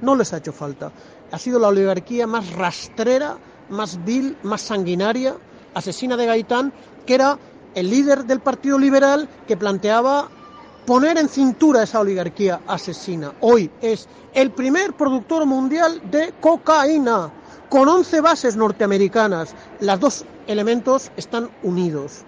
no 0.00 0.16
les 0.16 0.32
ha 0.32 0.38
hecho 0.38 0.52
falta. 0.52 0.92
Ha 1.30 1.38
sido 1.38 1.58
la 1.58 1.68
oligarquía 1.68 2.26
más 2.26 2.52
rastrera, 2.52 3.36
más 3.70 4.04
vil, 4.04 4.36
más 4.42 4.62
sanguinaria, 4.62 5.34
asesina 5.74 6.16
de 6.16 6.26
Gaitán, 6.26 6.72
que 7.06 7.14
era 7.14 7.38
el 7.74 7.90
líder 7.90 8.24
del 8.24 8.40
Partido 8.40 8.78
Liberal 8.78 9.28
que 9.46 9.56
planteaba 9.56 10.28
poner 10.86 11.16
en 11.18 11.28
cintura 11.28 11.84
esa 11.84 12.00
oligarquía 12.00 12.60
asesina. 12.66 13.32
Hoy 13.40 13.70
es 13.80 14.08
el 14.34 14.50
primer 14.50 14.92
productor 14.94 15.46
mundial 15.46 16.02
de 16.10 16.34
cocaína, 16.40 17.30
con 17.68 17.88
11 17.88 18.20
bases 18.20 18.56
norteamericanas. 18.56 19.54
Los 19.80 20.00
dos 20.00 20.24
elementos 20.46 21.10
están 21.16 21.48
unidos 21.62 22.24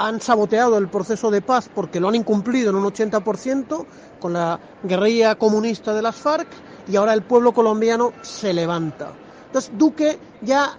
han 0.00 0.18
saboteado 0.22 0.78
el 0.78 0.88
proceso 0.88 1.30
de 1.30 1.42
paz 1.42 1.68
porque 1.72 2.00
lo 2.00 2.08
han 2.08 2.14
incumplido 2.14 2.70
en 2.70 2.76
un 2.76 2.84
80% 2.84 3.84
con 4.18 4.32
la 4.32 4.58
guerrilla 4.82 5.34
comunista 5.34 5.92
de 5.92 6.00
las 6.00 6.16
FARC 6.16 6.48
y 6.88 6.96
ahora 6.96 7.12
el 7.12 7.22
pueblo 7.22 7.52
colombiano 7.52 8.14
se 8.22 8.54
levanta. 8.54 9.12
Entonces 9.48 9.70
Duque 9.76 10.18
ya 10.40 10.78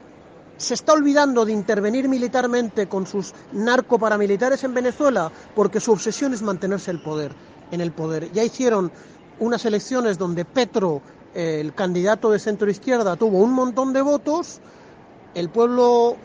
se 0.58 0.74
está 0.74 0.94
olvidando 0.94 1.46
de 1.46 1.54
intervenir 1.54 2.10
militarmente 2.10 2.88
con 2.88 3.06
sus 3.06 3.32
narcoparamilitares 3.52 4.64
en 4.64 4.74
Venezuela 4.74 5.32
porque 5.54 5.80
su 5.80 5.92
obsesión 5.92 6.34
es 6.34 6.42
mantenerse 6.42 6.90
el 6.90 7.00
poder, 7.00 7.32
en 7.70 7.80
el 7.80 7.92
poder. 7.92 8.32
Ya 8.32 8.44
hicieron 8.44 8.92
unas 9.40 9.64
elecciones 9.66 10.18
donde 10.18 10.46
Petro, 10.46 11.04
el 11.36 11.76
candidato 11.76 12.32
de 12.32 12.40
centro 12.40 12.72
izquierda, 12.72 13.16
tuvo 13.18 13.38
un 13.38 13.54
montón 13.54 13.94
de 13.94 14.02
votos, 14.02 14.62
el 15.36 15.50
pueblo 15.50 16.18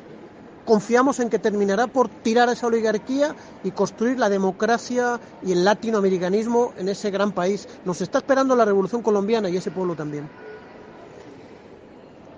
confiamos 0.66 1.20
en 1.20 1.30
que 1.30 1.38
terminará 1.38 1.86
por 1.86 2.08
tirar 2.08 2.50
a 2.50 2.52
esa 2.52 2.66
oligarquía 2.66 3.34
y 3.64 3.70
construir 3.70 4.18
la 4.18 4.28
democracia 4.28 5.18
y 5.42 5.52
el 5.52 5.64
latinoamericanismo 5.64 6.72
en 6.76 6.90
ese 6.90 7.10
gran 7.10 7.32
país. 7.32 7.66
Nos 7.86 8.02
está 8.02 8.18
esperando 8.18 8.54
la 8.54 8.66
revolución 8.66 9.00
colombiana 9.00 9.48
y 9.48 9.56
ese 9.56 9.70
pueblo 9.70 9.94
también. 9.94 10.28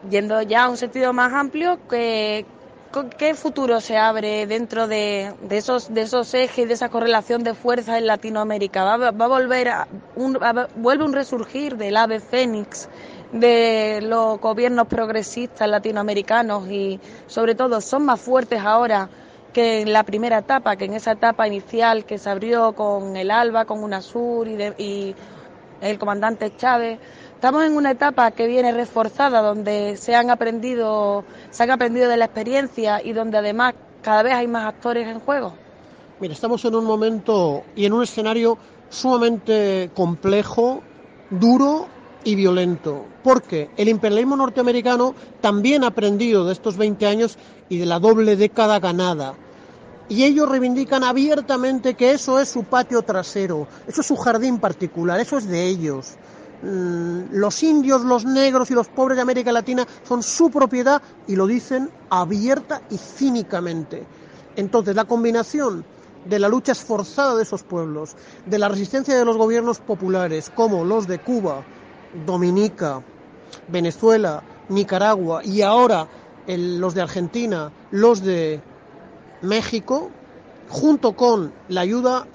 Yendo 0.08 0.40
ya 0.42 0.64
a 0.64 0.68
un 0.68 0.76
sentido 0.76 1.12
más 1.12 1.32
amplio, 1.32 1.78
¿qué, 1.88 2.44
futuro 3.34 3.80
se 3.80 3.96
abre 3.96 4.46
dentro 4.46 4.86
de, 4.86 5.34
esos, 5.50 5.92
de 5.92 6.02
esos 6.02 6.32
ejes, 6.34 6.68
de 6.68 6.74
esa 6.74 6.88
correlación 6.88 7.42
de 7.42 7.54
fuerzas 7.54 7.98
en 7.98 8.06
Latinoamérica? 8.06 8.84
¿Va, 8.84 9.08
a 9.08 9.28
volver 9.28 9.68
a 9.68 9.88
un, 10.14 10.38
vuelve 10.76 11.04
un 11.04 11.12
resurgir 11.12 11.76
del 11.76 11.96
ave 11.96 12.20
fénix 12.20 12.88
de 13.32 14.00
los 14.02 14.40
gobiernos 14.40 14.86
progresistas 14.86 15.68
latinoamericanos 15.68 16.68
y 16.68 16.98
sobre 17.26 17.54
todo 17.54 17.80
son 17.80 18.04
más 18.04 18.20
fuertes 18.20 18.60
ahora 18.60 19.08
que 19.52 19.80
en 19.82 19.92
la 19.92 20.02
primera 20.04 20.38
etapa, 20.38 20.76
que 20.76 20.86
en 20.86 20.94
esa 20.94 21.12
etapa 21.12 21.46
inicial 21.46 22.04
que 22.04 22.18
se 22.18 22.30
abrió 22.30 22.72
con 22.72 23.16
el 23.16 23.30
ALBA, 23.30 23.64
con 23.64 23.82
UNASUR 23.82 24.48
y, 24.48 24.62
y 24.78 25.14
el 25.80 25.98
comandante 25.98 26.54
Chávez. 26.56 26.98
Estamos 27.34 27.64
en 27.64 27.76
una 27.76 27.92
etapa 27.92 28.30
que 28.32 28.46
viene 28.46 28.72
reforzada, 28.72 29.40
donde 29.42 29.96
se 29.96 30.14
han 30.14 30.30
aprendido, 30.30 31.24
se 31.50 31.62
han 31.62 31.70
aprendido 31.70 32.08
de 32.08 32.16
la 32.16 32.24
experiencia 32.26 33.02
y 33.02 33.12
donde 33.12 33.38
además 33.38 33.74
cada 34.02 34.22
vez 34.22 34.34
hay 34.34 34.48
más 34.48 34.66
actores 34.66 35.06
en 35.06 35.20
juego. 35.20 35.54
Mira, 36.20 36.34
estamos 36.34 36.64
en 36.64 36.74
un 36.74 36.84
momento 36.84 37.62
y 37.76 37.86
en 37.86 37.92
un 37.92 38.02
escenario 38.02 38.58
sumamente 38.88 39.90
complejo, 39.94 40.82
duro 41.30 41.86
y 42.28 42.34
violento, 42.34 43.06
porque 43.24 43.70
el 43.78 43.88
imperialismo 43.88 44.36
norteamericano 44.36 45.14
también 45.40 45.82
ha 45.82 45.86
aprendido 45.86 46.44
de 46.44 46.52
estos 46.52 46.76
20 46.76 47.06
años 47.06 47.38
y 47.70 47.78
de 47.78 47.86
la 47.86 47.98
doble 47.98 48.36
década 48.36 48.78
ganada. 48.80 49.32
Y 50.10 50.24
ellos 50.24 50.46
reivindican 50.46 51.04
abiertamente 51.04 51.94
que 51.94 52.12
eso 52.12 52.38
es 52.38 52.50
su 52.50 52.64
patio 52.64 53.00
trasero, 53.00 53.66
eso 53.86 54.02
es 54.02 54.06
su 54.06 54.16
jardín 54.16 54.58
particular, 54.58 55.18
eso 55.18 55.38
es 55.38 55.48
de 55.48 55.68
ellos. 55.68 56.16
Mm, 56.62 57.32
los 57.32 57.62
indios, 57.62 58.02
los 58.02 58.26
negros 58.26 58.70
y 58.70 58.74
los 58.74 58.88
pobres 58.88 59.16
de 59.16 59.22
América 59.22 59.50
Latina 59.50 59.86
son 60.06 60.22
su 60.22 60.50
propiedad 60.50 61.00
y 61.26 61.34
lo 61.34 61.46
dicen 61.46 61.88
abierta 62.10 62.82
y 62.90 62.98
cínicamente. 62.98 64.04
Entonces, 64.54 64.94
la 64.94 65.06
combinación 65.06 65.82
de 66.26 66.38
la 66.38 66.48
lucha 66.50 66.72
esforzada 66.72 67.36
de 67.36 67.44
esos 67.44 67.62
pueblos, 67.62 68.16
de 68.44 68.58
la 68.58 68.68
resistencia 68.68 69.16
de 69.16 69.24
los 69.24 69.38
gobiernos 69.38 69.78
populares, 69.78 70.52
como 70.54 70.84
los 70.84 71.06
de 71.06 71.20
Cuba, 71.20 71.64
Dominica, 72.26 73.02
Venezuela, 73.68 74.42
Nicaragua 74.68 75.42
y 75.44 75.62
ahora 75.62 76.06
los 76.46 76.94
de 76.94 77.02
Argentina, 77.02 77.70
los 77.90 78.22
de 78.22 78.60
México, 79.42 80.10
junto 80.68 81.12
con 81.12 81.52
la 81.68 81.82
ayuda 81.82 82.26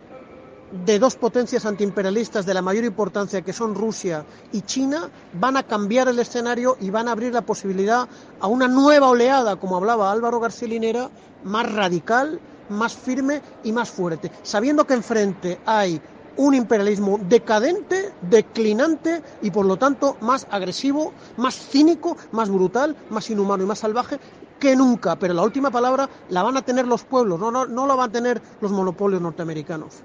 de 0.86 0.98
dos 0.98 1.15
potencias 1.15 1.65
antiimperialistas 1.65 2.46
de 2.46 2.53
la 2.53 2.62
mayor 2.62 2.84
importancia 2.84 3.44
que 3.44 3.53
son 3.53 3.75
Rusia 3.75 4.25
y 4.51 4.62
China 4.62 5.10
van 5.39 5.56
a 5.56 5.63
cambiar 5.63 6.08
el 6.08 6.18
escenario 6.18 6.77
y 6.80 6.89
van 6.89 7.08
a 7.08 7.12
abrir 7.12 7.32
la 7.32 7.42
posibilidad 7.42 8.08
a 8.39 8.48
una 8.48 8.68
nueva 8.68 9.10
oleada, 9.10 9.56
como 9.56 9.77
hablaba 9.77 10.12
Álvaro 10.12 10.39
García 10.39 10.68
Linera, 10.68 11.10
más 11.44 11.72
radical, 11.72 12.39
más 12.70 12.96
firme 12.96 13.42
y 13.63 13.72
más 13.72 13.89
fuerte, 13.89 14.32
sabiendo 14.42 14.86
que 14.86 14.96
enfrente 14.96 15.60
hay 15.65 16.01
un 16.38 16.56
imperialismo 16.56 17.20
decadente, 17.20 18.12
declinante 18.22 19.22
y 19.42 19.52
por 19.52 19.66
lo 19.66 19.78
tanto 19.78 20.18
más 20.22 20.48
agresivo, 20.50 21.13
más 21.38 21.56
cínico, 21.56 22.18
más 22.32 22.50
brutal, 22.50 22.96
más 23.10 23.30
inhumano 23.30 23.63
y 23.63 23.68
más 23.68 23.80
salvaje 23.80 24.20
que 24.60 24.75
nunca. 24.75 25.16
Pero 25.18 25.34
la 25.34 25.44
última 25.44 25.72
palabra 25.72 26.10
la 26.30 26.44
van 26.44 26.58
a 26.58 26.62
tener 26.62 26.88
los 26.88 27.04
pueblos, 27.04 27.40
no, 27.40 27.52
no, 27.52 27.88
la 27.88 27.96
van 27.96 28.10
a 28.10 28.12
tener 28.12 28.42
los 28.62 28.72
monopolios 28.72 29.22
norteamericanos. 29.22 30.02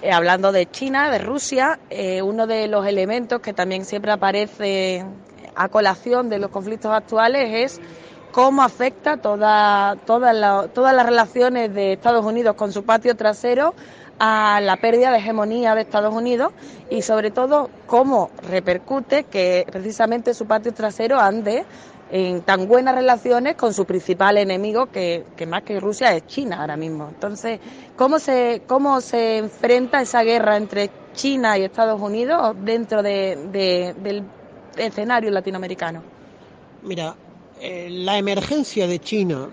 Eh, 0.00 0.12
hablando 0.12 0.52
de 0.52 0.70
China, 0.70 1.10
de 1.10 1.18
Rusia, 1.18 1.80
eh, 1.90 2.22
uno 2.22 2.46
de 2.46 2.68
los 2.68 2.86
elementos 2.86 3.40
que 3.40 3.52
también 3.52 3.84
siempre 3.84 4.12
aparece 4.12 5.04
a 5.56 5.68
colación 5.68 6.28
de 6.28 6.38
los 6.38 6.50
conflictos 6.50 6.92
actuales 6.92 7.50
es 7.52 7.80
cómo 8.30 8.62
afecta 8.62 9.16
toda, 9.16 9.96
todas 10.06 10.34
las 10.34 11.06
relaciones 11.06 11.74
de 11.74 11.94
Estados 11.94 12.24
Unidos 12.24 12.54
con 12.54 12.72
su 12.72 12.84
patio 12.84 13.16
trasero 13.16 13.74
a 14.18 14.60
la 14.60 14.76
pérdida 14.76 15.12
de 15.12 15.18
hegemonía 15.18 15.74
de 15.74 15.82
Estados 15.82 16.14
Unidos 16.14 16.52
y 16.90 17.02
sobre 17.02 17.30
todo 17.30 17.70
cómo 17.86 18.30
repercute 18.48 19.24
que 19.24 19.66
precisamente 19.70 20.34
su 20.34 20.46
patio 20.46 20.72
trasero 20.74 21.20
ande 21.20 21.64
en 22.10 22.42
tan 22.42 22.66
buenas 22.66 22.94
relaciones 22.94 23.54
con 23.56 23.74
su 23.74 23.84
principal 23.84 24.38
enemigo 24.38 24.86
que, 24.86 25.24
más 25.46 25.62
que 25.62 25.78
Rusia 25.78 26.14
es 26.14 26.26
China 26.26 26.60
ahora 26.60 26.76
mismo. 26.76 27.08
Entonces, 27.08 27.60
¿cómo 27.96 28.18
se, 28.18 28.62
cómo 28.66 29.00
se 29.00 29.38
enfrenta 29.38 30.00
esa 30.00 30.22
guerra 30.22 30.56
entre 30.56 30.90
China 31.14 31.58
y 31.58 31.64
Estados 31.64 32.00
Unidos 32.00 32.56
dentro 32.62 33.02
del 33.02 34.24
escenario 34.76 35.30
latinoamericano? 35.30 36.02
Mira, 36.82 37.14
eh, 37.60 37.88
la 37.90 38.16
emergencia 38.16 38.86
de 38.86 38.98
China, 39.00 39.48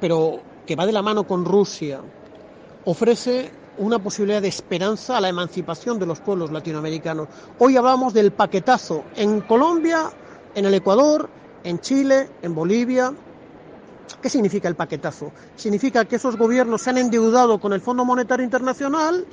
pero 0.00 0.40
que 0.66 0.76
va 0.76 0.86
de 0.86 0.92
la 0.92 1.02
mano 1.02 1.24
con 1.24 1.44
Rusia, 1.44 2.00
ofrece 2.84 3.50
una 3.78 3.98
posibilidad 3.98 4.42
de 4.42 4.48
esperanza 4.48 5.16
a 5.16 5.20
la 5.20 5.28
emancipación 5.28 5.98
de 5.98 6.06
los 6.06 6.20
pueblos 6.20 6.50
latinoamericanos. 6.50 7.28
Hoy 7.58 7.76
hablamos 7.76 8.12
del 8.14 8.32
paquetazo 8.32 9.04
en 9.16 9.40
Colombia, 9.40 10.10
en 10.54 10.66
el 10.66 10.74
Ecuador, 10.74 11.28
en 11.64 11.80
Chile, 11.80 12.28
en 12.42 12.54
Bolivia. 12.54 13.12
¿Qué 14.20 14.28
significa 14.28 14.68
el 14.68 14.74
paquetazo? 14.74 15.32
Significa 15.56 16.04
que 16.04 16.16
esos 16.16 16.36
gobiernos 16.36 16.82
se 16.82 16.90
han 16.90 16.98
endeudado 16.98 17.58
con 17.58 17.72
el 17.72 17.80
Fondo 17.80 18.04
Monetario 18.04 18.44
Internacional 18.44 19.24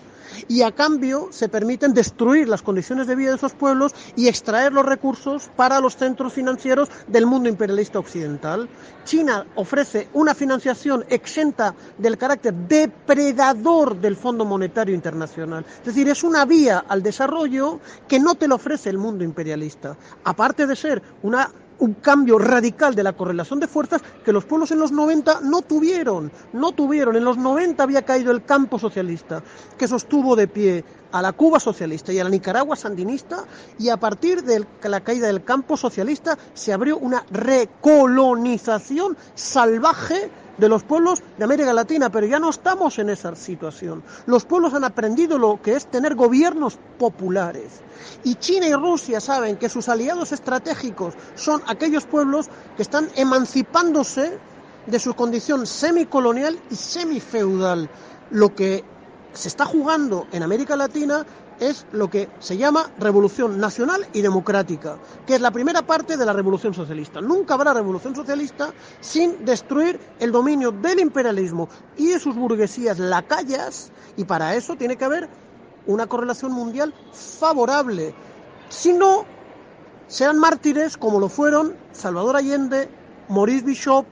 y 0.48 0.62
a 0.62 0.71
cambio 0.71 1.29
se 1.31 1.50
permiten 1.50 1.94
destruir 1.94 2.48
las 2.48 2.61
condiciones 2.61 3.07
de 3.07 3.15
vida 3.15 3.29
de 3.31 3.37
esos 3.37 3.53
pueblos 3.53 3.94
y 4.15 4.27
extraer 4.27 4.74
los 4.74 4.85
recursos 4.85 5.50
para 5.55 5.79
los 5.79 5.96
centros 5.96 6.33
financieros 6.33 6.89
del 7.07 7.25
mundo 7.25 7.50
imperialista 7.50 8.00
occidental. 8.00 8.70
China 9.05 9.46
ofrece 9.55 10.07
una 10.13 10.35
financiación 10.35 11.05
exenta 11.09 11.74
del 11.98 12.18
carácter 12.18 12.53
depredador 12.53 14.00
del 14.00 14.15
Fondo 14.15 14.46
Monetario 14.46 14.94
Internacional. 14.94 15.65
Es 15.79 15.85
decir, 15.85 16.09
es 16.09 16.24
una 16.24 16.46
vía 16.46 16.85
al 16.87 17.01
desarrollo 17.01 17.79
que 18.07 18.20
no 18.20 18.35
te 18.35 18.48
lo 18.48 18.55
ofrece 18.55 18.89
el 18.89 18.98
mundo 18.98 19.24
imperialista. 19.24 19.98
Aparte 20.24 20.68
de 20.68 20.75
ser 20.75 21.01
una 21.24 21.50
un 21.79 21.94
cambio 21.96 22.37
radical 22.37 22.96
de 22.96 23.03
la 23.03 23.13
correlación 23.13 23.59
de 23.59 23.68
fuerzas 23.68 24.01
que 24.24 24.33
los 24.33 24.46
pueblos 24.46 24.72
en 24.72 24.79
los 24.79 24.92
90 24.92 25.42
no 25.42 25.61
tuvieron, 25.61 26.31
no 26.53 26.72
tuvieron. 26.72 27.15
En 27.15 27.24
los 27.24 27.37
90 27.37 27.81
había 27.81 28.03
caído 28.03 28.31
el 28.31 28.44
campo 28.44 28.77
socialista, 28.79 29.44
que 29.77 29.87
sostuvo 29.87 30.35
de 30.35 30.48
pie 30.48 30.83
a 31.11 31.22
la 31.22 31.31
Cuba 31.33 31.59
socialista 31.59 32.13
y 32.13 32.20
a 32.20 32.24
la 32.24 32.29
Nicaragua 32.29 32.75
sandinista, 32.75 33.46
y 33.77 33.89
a 33.89 33.98
partir 33.98 34.44
de 34.44 34.65
la 34.83 35.01
caída 35.01 35.27
del 35.27 35.44
campo 35.44 35.77
socialista 35.77 36.37
se 36.53 36.74
abrió 36.74 36.98
una 36.98 37.25
recolonización 37.31 39.18
salvaje 39.33 40.29
de 40.59 40.69
los 40.69 40.83
pueblos 40.83 41.24
de 41.37 41.43
América 41.43 41.74
Latina, 41.74 42.11
pero 42.11 42.27
ya 42.27 42.39
no 42.39 42.50
estamos 42.50 43.00
en 43.00 43.09
esa 43.09 43.35
situación. 43.35 44.03
Los 44.25 44.45
pueblos 44.45 44.74
han 44.74 44.83
aprendido 44.83 45.37
lo 45.37 45.61
que 45.61 45.75
es 45.75 45.87
tener 45.87 46.15
gobiernos 46.15 46.77
populares. 46.98 47.81
Y 48.24 48.35
China 48.35 48.67
y 48.67 48.74
Rusia 48.74 49.22
saben 49.22 49.57
que 49.57 49.69
sus 49.69 49.89
aliados 49.89 50.31
estratégicos 50.31 51.13
son 51.35 51.61
aquellos 51.67 52.05
pueblos 52.05 52.50
que 52.75 52.83
están 52.83 53.09
emancipándose 53.15 54.37
de 54.85 55.00
su 55.00 55.13
condición 55.13 55.65
semicolonial 55.65 56.59
y 56.69 56.75
semifeudal. 56.75 57.89
Lo 58.31 58.53
que 58.55 58.83
se 59.33 59.48
está 59.48 59.65
jugando 59.65 60.27
en 60.31 60.44
América 60.44 60.75
Latina 60.75 61.25
es 61.59 61.85
lo 61.92 62.09
que 62.09 62.29
se 62.39 62.57
llama 62.57 62.89
revolución 63.00 63.59
nacional 63.59 64.07
y 64.13 64.22
democrática, 64.22 64.98
que 65.27 65.35
es 65.35 65.42
la 65.42 65.51
primera 65.51 65.81
parte 65.81 66.15
de 66.15 66.25
la 66.25 66.33
revolución 66.33 66.74
socialista. 66.74 67.22
Nunca 67.22 67.55
habrá 67.55 67.74
revolución 67.74 68.15
socialista 68.15 68.74
sin 69.01 69.44
destruir 69.44 70.00
el 70.20 70.31
dominio 70.31 70.72
del 70.72 71.00
imperialismo 71.00 71.68
y 71.98 72.07
de 72.07 72.20
sus 72.20 72.35
burguesías 72.35 72.98
lacayas, 73.00 73.92
y 74.15 74.24
para 74.24 74.55
eso 74.55 74.75
tiene 74.75 74.96
que 74.96 75.05
haber 75.05 75.29
una 75.85 76.07
correlación 76.07 76.51
mundial 76.53 76.94
favorable. 77.11 78.13
Si 78.70 78.94
no, 78.94 79.25
sean 80.07 80.39
mártires 80.39 80.98
como 80.98 81.20
lo 81.20 81.29
fueron 81.29 81.75
Salvador 81.92 82.37
Allende, 82.37 82.89
Maurice 83.27 83.65
Bishop, 83.65 84.05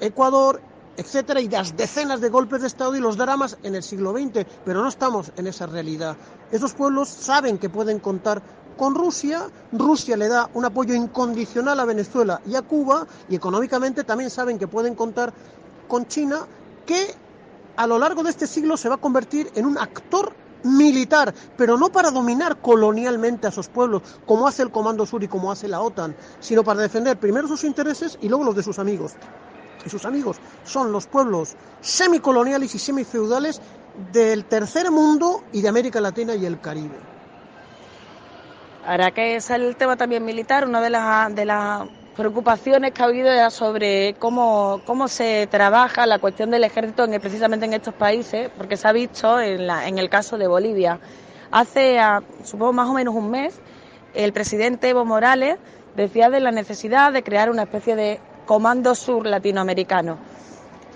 Ecuador, 0.00 0.60
etcétera, 0.96 1.40
y 1.40 1.48
las 1.48 1.76
decenas 1.76 2.20
de 2.20 2.28
golpes 2.28 2.60
de 2.60 2.66
Estado 2.66 2.94
y 2.96 3.00
los 3.00 3.16
dramas 3.16 3.56
en 3.62 3.74
el 3.74 3.82
siglo 3.82 4.12
XX, 4.12 4.46
pero 4.64 4.82
no 4.82 4.88
estamos 4.88 5.32
en 5.36 5.46
esa 5.46 5.66
realidad. 5.66 6.16
Esos 6.50 6.74
pueblos 6.74 7.08
saben 7.08 7.58
que 7.58 7.68
pueden 7.68 7.98
contar 7.98 8.42
con 8.76 8.94
Rusia, 8.94 9.48
Rusia 9.72 10.16
le 10.16 10.28
da 10.28 10.50
un 10.54 10.64
apoyo 10.64 10.94
incondicional 10.94 11.78
a 11.78 11.84
Venezuela 11.84 12.40
y 12.46 12.56
a 12.56 12.62
Cuba, 12.62 13.06
y 13.28 13.36
económicamente 13.36 14.04
también 14.04 14.30
saben 14.30 14.58
que 14.58 14.68
pueden 14.68 14.94
contar 14.94 15.32
con 15.88 16.06
China, 16.06 16.46
que 16.86 17.14
a 17.76 17.86
lo 17.86 17.98
largo 17.98 18.22
de 18.22 18.30
este 18.30 18.46
siglo 18.46 18.76
se 18.76 18.88
va 18.88 18.96
a 18.96 19.00
convertir 19.00 19.50
en 19.54 19.66
un 19.66 19.78
actor 19.78 20.32
militar, 20.64 21.34
pero 21.56 21.76
no 21.76 21.90
para 21.90 22.10
dominar 22.10 22.60
colonialmente 22.60 23.46
a 23.46 23.50
esos 23.50 23.68
pueblos, 23.68 24.02
como 24.26 24.48
hace 24.48 24.62
el 24.62 24.70
Comando 24.70 25.04
Sur 25.06 25.22
y 25.22 25.28
como 25.28 25.52
hace 25.52 25.68
la 25.68 25.80
OTAN, 25.80 26.16
sino 26.40 26.64
para 26.64 26.80
defender 26.80 27.18
primero 27.18 27.46
sus 27.46 27.64
intereses 27.64 28.18
y 28.22 28.28
luego 28.28 28.44
los 28.44 28.56
de 28.56 28.62
sus 28.62 28.78
amigos 28.78 29.14
y 29.84 29.90
sus 29.90 30.04
amigos 30.04 30.38
son 30.64 30.92
los 30.92 31.06
pueblos 31.06 31.56
semicoloniales 31.80 32.74
y 32.74 32.78
semifeudales 32.78 33.60
del 34.12 34.44
tercer 34.44 34.90
mundo 34.90 35.44
y 35.52 35.60
de 35.62 35.68
América 35.68 36.00
Latina 36.00 36.34
y 36.34 36.46
el 36.46 36.60
Caribe. 36.60 36.96
Ahora 38.86 39.12
que 39.12 39.36
es 39.36 39.48
el 39.50 39.76
tema 39.76 39.96
también 39.96 40.24
militar, 40.24 40.66
una 40.66 40.80
de 40.80 40.90
las, 40.90 41.34
de 41.34 41.44
las 41.44 41.88
preocupaciones 42.16 42.92
que 42.92 43.02
ha 43.02 43.06
habido 43.06 43.28
era 43.28 43.50
sobre 43.50 44.14
cómo, 44.18 44.82
cómo 44.84 45.08
se 45.08 45.46
trabaja 45.50 46.06
la 46.06 46.18
cuestión 46.18 46.50
del 46.50 46.64
ejército 46.64 47.04
en, 47.04 47.20
precisamente 47.20 47.66
en 47.66 47.72
estos 47.72 47.94
países, 47.94 48.50
porque 48.56 48.76
se 48.76 48.86
ha 48.86 48.92
visto 48.92 49.40
en, 49.40 49.66
la, 49.66 49.88
en 49.88 49.98
el 49.98 50.10
caso 50.10 50.36
de 50.36 50.46
Bolivia. 50.46 51.00
Hace, 51.50 51.98
supongo, 52.42 52.72
más 52.72 52.88
o 52.88 52.94
menos 52.94 53.14
un 53.14 53.30
mes, 53.30 53.58
el 54.12 54.32
presidente 54.32 54.88
Evo 54.88 55.04
Morales 55.04 55.56
decía 55.96 56.28
de 56.28 56.40
la 56.40 56.50
necesidad 56.50 57.12
de 57.12 57.22
crear 57.22 57.50
una 57.50 57.62
especie 57.62 57.96
de 57.96 58.20
Comando 58.46 58.94
Sur 58.94 59.26
Latinoamericano. 59.26 60.18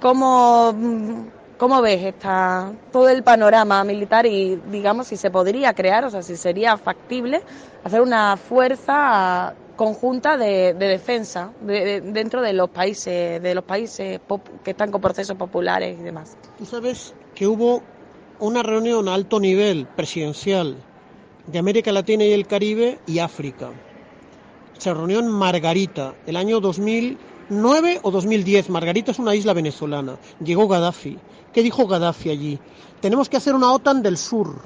¿Cómo, 0.00 0.74
cómo 1.58 1.82
ves 1.82 2.04
esta, 2.04 2.72
todo 2.92 3.08
el 3.08 3.22
panorama 3.22 3.82
militar 3.84 4.26
y, 4.26 4.56
digamos, 4.70 5.08
si 5.08 5.16
se 5.16 5.30
podría 5.30 5.74
crear, 5.74 6.04
o 6.04 6.10
sea, 6.10 6.22
si 6.22 6.36
sería 6.36 6.76
factible 6.76 7.42
hacer 7.84 8.00
una 8.00 8.36
fuerza 8.36 9.54
conjunta 9.76 10.36
de, 10.36 10.74
defensa 10.74 11.52
dentro 11.60 12.42
de 12.42 12.52
los 12.52 12.68
países, 12.70 13.40
de 13.42 13.54
los 13.54 13.64
países 13.64 14.20
que 14.64 14.72
están 14.72 14.90
con 14.90 15.00
procesos 15.00 15.36
populares 15.36 15.98
y 15.98 16.02
demás? 16.02 16.36
Tú 16.58 16.66
sabes 16.66 17.14
que 17.34 17.46
hubo 17.46 17.82
una 18.40 18.62
reunión 18.62 19.08
a 19.08 19.14
alto 19.14 19.40
nivel 19.40 19.86
presidencial 19.86 20.76
de 21.46 21.58
América 21.58 21.92
Latina 21.92 22.24
y 22.24 22.32
el 22.32 22.46
Caribe 22.46 22.98
y 23.06 23.20
África. 23.20 23.70
Se 24.76 24.92
reunió 24.92 25.18
en 25.20 25.28
Margarita 25.28 26.14
el 26.26 26.36
año 26.36 26.60
2009 27.48 28.00
o 28.02 28.10
2010. 28.10 28.68
Margarita 28.68 29.10
es 29.10 29.18
una 29.18 29.34
isla 29.34 29.54
venezolana. 29.54 30.18
Llegó 30.44 30.68
Gaddafi. 30.68 31.18
¿Qué 31.52 31.62
dijo 31.62 31.86
Gaddafi 31.86 32.28
allí? 32.28 32.58
Tenemos 33.00 33.30
que 33.30 33.38
hacer 33.38 33.54
una 33.54 33.72
OTAN 33.72 34.02
del 34.02 34.18
sur. 34.18 34.60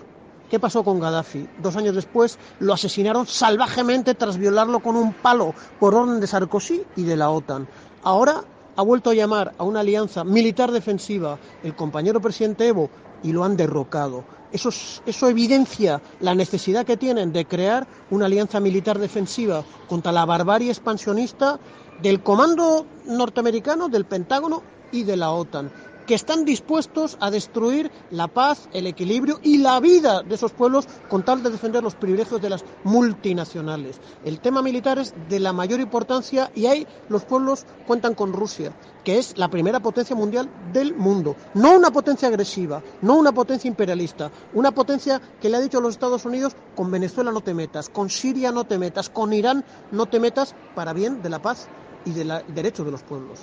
¿Qué 0.50 0.58
pasó 0.58 0.82
con 0.82 0.98
Gaddafi? 0.98 1.48
Dos 1.62 1.76
años 1.76 1.94
después 1.94 2.38
lo 2.58 2.72
asesinaron 2.72 3.26
salvajemente 3.26 4.14
tras 4.14 4.36
violarlo 4.36 4.80
con 4.80 4.96
un 4.96 5.12
palo 5.12 5.54
por 5.78 5.94
orden 5.94 6.20
de 6.20 6.26
Sarkozy 6.26 6.82
y 6.96 7.04
de 7.04 7.16
la 7.16 7.30
OTAN. 7.30 7.68
Ahora 8.02 8.42
ha 8.74 8.82
vuelto 8.82 9.10
a 9.10 9.14
llamar 9.14 9.54
a 9.58 9.64
una 9.64 9.80
alianza 9.80 10.24
militar 10.24 10.72
defensiva 10.72 11.38
el 11.62 11.76
compañero 11.76 12.20
presidente 12.20 12.66
Evo 12.66 12.90
y 13.22 13.32
lo 13.32 13.44
han 13.44 13.56
derrocado. 13.56 14.24
Eso, 14.50 14.70
eso, 15.06 15.28
evidencia 15.28 16.02
la 16.20 16.34
necesidad 16.34 16.84
que 16.84 16.98
tienen 16.98 17.32
de 17.32 17.46
crear 17.46 17.86
una 18.10 18.26
alianza 18.26 18.60
militar 18.60 18.98
defensiva 18.98 19.64
contra 19.88 20.12
la 20.12 20.26
barbarie 20.26 20.70
expansionista 20.70 21.58
del 22.02 22.22
comando 22.22 22.86
norteamericano, 23.06 23.88
del 23.88 24.04
Pentágono 24.04 24.62
y 24.90 25.04
de 25.04 25.16
la 25.16 25.30
OTAN 25.30 25.70
que 26.06 26.14
están 26.14 26.44
dispuestos 26.44 27.16
a 27.20 27.30
destruir 27.30 27.90
la 28.10 28.28
paz, 28.28 28.68
el 28.72 28.86
equilibrio 28.86 29.38
y 29.42 29.58
la 29.58 29.78
vida 29.80 30.22
de 30.22 30.34
esos 30.34 30.52
pueblos 30.52 30.86
con 31.08 31.24
tal 31.24 31.42
de 31.42 31.50
defender 31.50 31.82
los 31.82 31.94
privilegios 31.94 32.40
de 32.40 32.50
las 32.50 32.64
multinacionales. 32.84 34.00
El 34.24 34.40
tema 34.40 34.62
militar 34.62 34.98
es 34.98 35.14
de 35.28 35.40
la 35.40 35.52
mayor 35.52 35.80
importancia 35.80 36.50
y 36.54 36.66
ahí 36.66 36.86
los 37.08 37.24
pueblos 37.24 37.66
cuentan 37.86 38.14
con 38.14 38.32
Rusia, 38.32 38.72
que 39.04 39.18
es 39.18 39.38
la 39.38 39.48
primera 39.48 39.80
potencia 39.80 40.16
mundial 40.16 40.50
del 40.72 40.94
mundo. 40.94 41.36
No 41.54 41.76
una 41.76 41.90
potencia 41.90 42.28
agresiva, 42.28 42.82
no 43.00 43.16
una 43.16 43.32
potencia 43.32 43.68
imperialista, 43.68 44.30
una 44.54 44.72
potencia 44.72 45.20
que 45.40 45.48
le 45.48 45.56
ha 45.56 45.60
dicho 45.60 45.78
a 45.78 45.82
los 45.82 45.94
Estados 45.94 46.24
Unidos, 46.24 46.54
con 46.74 46.90
Venezuela 46.90 47.32
no 47.32 47.42
te 47.42 47.54
metas, 47.54 47.88
con 47.88 48.10
Siria 48.10 48.50
no 48.52 48.64
te 48.64 48.78
metas, 48.78 49.08
con 49.08 49.32
Irán 49.32 49.64
no 49.90 50.06
te 50.06 50.20
metas, 50.20 50.54
para 50.74 50.92
bien 50.92 51.22
de 51.22 51.30
la 51.30 51.40
paz 51.40 51.68
y 52.04 52.12
del 52.12 52.32
derecho 52.48 52.84
de 52.84 52.90
los 52.90 53.02
pueblos. 53.02 53.40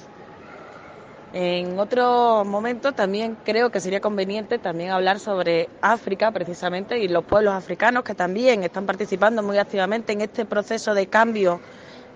En 1.32 1.78
otro 1.78 2.43
momento 2.43 2.91
también 2.93 3.38
creo 3.45 3.69
que 3.69 3.80
sería 3.80 4.00
conveniente 4.00 4.58
también 4.58 4.89
hablar 4.89 5.19
sobre 5.19 5.69
África 5.80 6.32
precisamente 6.32 6.98
y 6.98 7.08
los 7.08 7.24
pueblos 7.24 7.54
africanos 7.54 8.04
que 8.04 8.15
también 8.15 8.63
están 8.63 8.88
participando 8.88 9.43
muy 9.43 9.60
activamente 9.60 10.12
en 10.12 10.22
este 10.22 10.45
proceso 10.45 10.95
de 10.95 11.06
cambio 11.06 11.60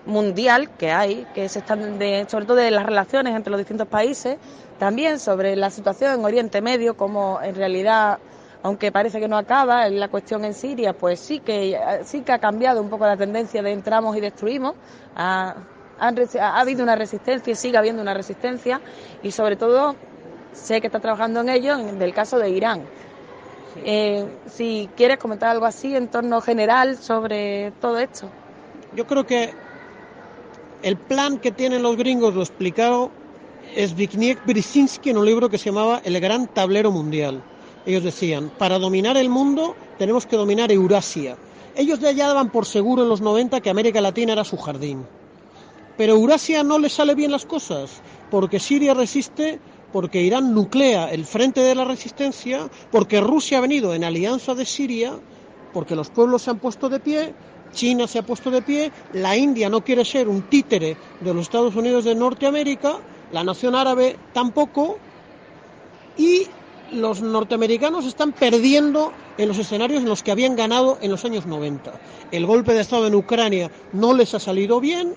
mundial 0.04 0.68
que 0.76 0.90
hay, 0.90 1.26
que 1.32 1.48
se 1.48 1.60
están 1.60 1.98
de, 1.98 2.26
sobre 2.28 2.44
todo 2.44 2.56
de 2.56 2.72
las 2.72 2.84
relaciones 2.84 3.36
entre 3.36 3.52
los 3.52 3.58
distintos 3.58 3.86
países, 3.86 4.36
también 4.80 5.20
sobre 5.20 5.54
la 5.54 5.70
situación 5.70 6.18
en 6.18 6.24
Oriente 6.24 6.60
Medio, 6.60 6.96
como 6.96 7.40
en 7.40 7.54
realidad, 7.54 8.18
aunque 8.64 8.90
parece 8.90 9.20
que 9.20 9.28
no 9.28 9.36
acaba, 9.38 9.88
la 9.88 10.08
cuestión 10.08 10.44
en 10.44 10.54
Siria, 10.54 10.92
pues 10.92 11.20
sí 11.20 11.38
que 11.38 11.78
sí 12.02 12.22
que 12.22 12.32
ha 12.32 12.38
cambiado 12.40 12.82
un 12.82 12.90
poco 12.90 13.06
la 13.06 13.16
tendencia 13.16 13.62
de 13.62 13.70
entramos 13.70 14.16
y 14.16 14.20
destruimos. 14.20 14.74
Ha 15.98 16.60
habido 16.60 16.82
una 16.82 16.96
resistencia 16.96 17.52
y 17.52 17.56
sigue 17.56 17.76
habiendo 17.76 18.02
una 18.02 18.14
resistencia 18.14 18.80
y 19.22 19.30
sobre 19.30 19.56
todo 19.56 19.96
sé 20.52 20.80
que 20.80 20.86
está 20.86 21.00
trabajando 21.00 21.40
en 21.40 21.48
ello 21.48 21.74
en 21.74 22.00
el 22.00 22.14
caso 22.14 22.38
de 22.38 22.50
Irán. 22.50 22.82
Eh, 23.84 24.24
si 24.46 24.88
quieres 24.96 25.18
comentar 25.18 25.50
algo 25.50 25.66
así 25.66 25.96
en 25.96 26.08
torno 26.08 26.40
general 26.40 26.96
sobre 26.96 27.72
todo 27.80 27.98
esto. 27.98 28.28
Yo 28.94 29.06
creo 29.06 29.26
que 29.26 29.52
el 30.82 30.96
plan 30.96 31.38
que 31.38 31.50
tienen 31.50 31.82
los 31.82 31.96
gringos 31.96 32.34
lo 32.34 32.42
explicado 32.42 33.10
Zbigniew 33.76 34.38
Brzezinski 34.46 35.10
en 35.10 35.18
un 35.18 35.26
libro 35.26 35.48
que 35.48 35.58
se 35.58 35.70
llamaba 35.70 36.00
El 36.04 36.20
Gran 36.20 36.46
Tablero 36.46 36.90
Mundial. 36.92 37.42
Ellos 37.86 38.04
decían, 38.04 38.50
para 38.56 38.78
dominar 38.78 39.16
el 39.16 39.28
mundo 39.28 39.74
tenemos 39.98 40.26
que 40.26 40.36
dominar 40.36 40.70
Eurasia. 40.70 41.36
Ellos 41.76 41.98
ya 41.98 42.14
daban 42.14 42.50
por 42.50 42.66
seguro 42.66 43.02
en 43.02 43.08
los 43.08 43.20
90 43.20 43.60
que 43.60 43.70
América 43.70 44.00
Latina 44.00 44.32
era 44.32 44.44
su 44.44 44.56
jardín. 44.56 45.04
Pero 45.96 46.14
Eurasia 46.14 46.62
no 46.62 46.78
le 46.78 46.88
sale 46.88 47.14
bien 47.14 47.30
las 47.30 47.46
cosas, 47.46 48.02
porque 48.30 48.58
Siria 48.58 48.94
resiste, 48.94 49.60
porque 49.92 50.22
Irán 50.22 50.52
nuclea 50.54 51.12
el 51.12 51.24
frente 51.24 51.60
de 51.60 51.74
la 51.74 51.84
resistencia, 51.84 52.68
porque 52.90 53.20
Rusia 53.20 53.58
ha 53.58 53.60
venido 53.60 53.94
en 53.94 54.02
alianza 54.02 54.54
de 54.54 54.64
Siria, 54.64 55.14
porque 55.72 55.94
los 55.94 56.10
pueblos 56.10 56.42
se 56.42 56.50
han 56.50 56.58
puesto 56.58 56.88
de 56.88 56.98
pie, 56.98 57.32
China 57.72 58.06
se 58.08 58.18
ha 58.18 58.22
puesto 58.22 58.50
de 58.50 58.62
pie, 58.62 58.90
la 59.12 59.36
India 59.36 59.68
no 59.68 59.84
quiere 59.84 60.04
ser 60.04 60.28
un 60.28 60.42
títere 60.42 60.96
de 61.20 61.34
los 61.34 61.42
Estados 61.42 61.76
Unidos 61.76 62.04
de 62.04 62.14
Norteamérica, 62.14 62.98
la 63.32 63.44
nación 63.44 63.74
árabe 63.74 64.16
tampoco, 64.32 64.98
y 66.16 66.46
los 66.92 67.22
norteamericanos 67.22 68.04
están 68.04 68.32
perdiendo 68.32 69.12
en 69.38 69.48
los 69.48 69.58
escenarios 69.58 70.02
en 70.02 70.08
los 70.08 70.22
que 70.22 70.30
habían 70.30 70.54
ganado 70.54 70.98
en 71.02 71.10
los 71.10 71.24
años 71.24 71.46
90. 71.46 71.92
El 72.30 72.46
golpe 72.46 72.72
de 72.72 72.80
Estado 72.80 73.06
en 73.06 73.14
Ucrania 73.14 73.70
no 73.92 74.12
les 74.12 74.34
ha 74.34 74.40
salido 74.40 74.80
bien, 74.80 75.14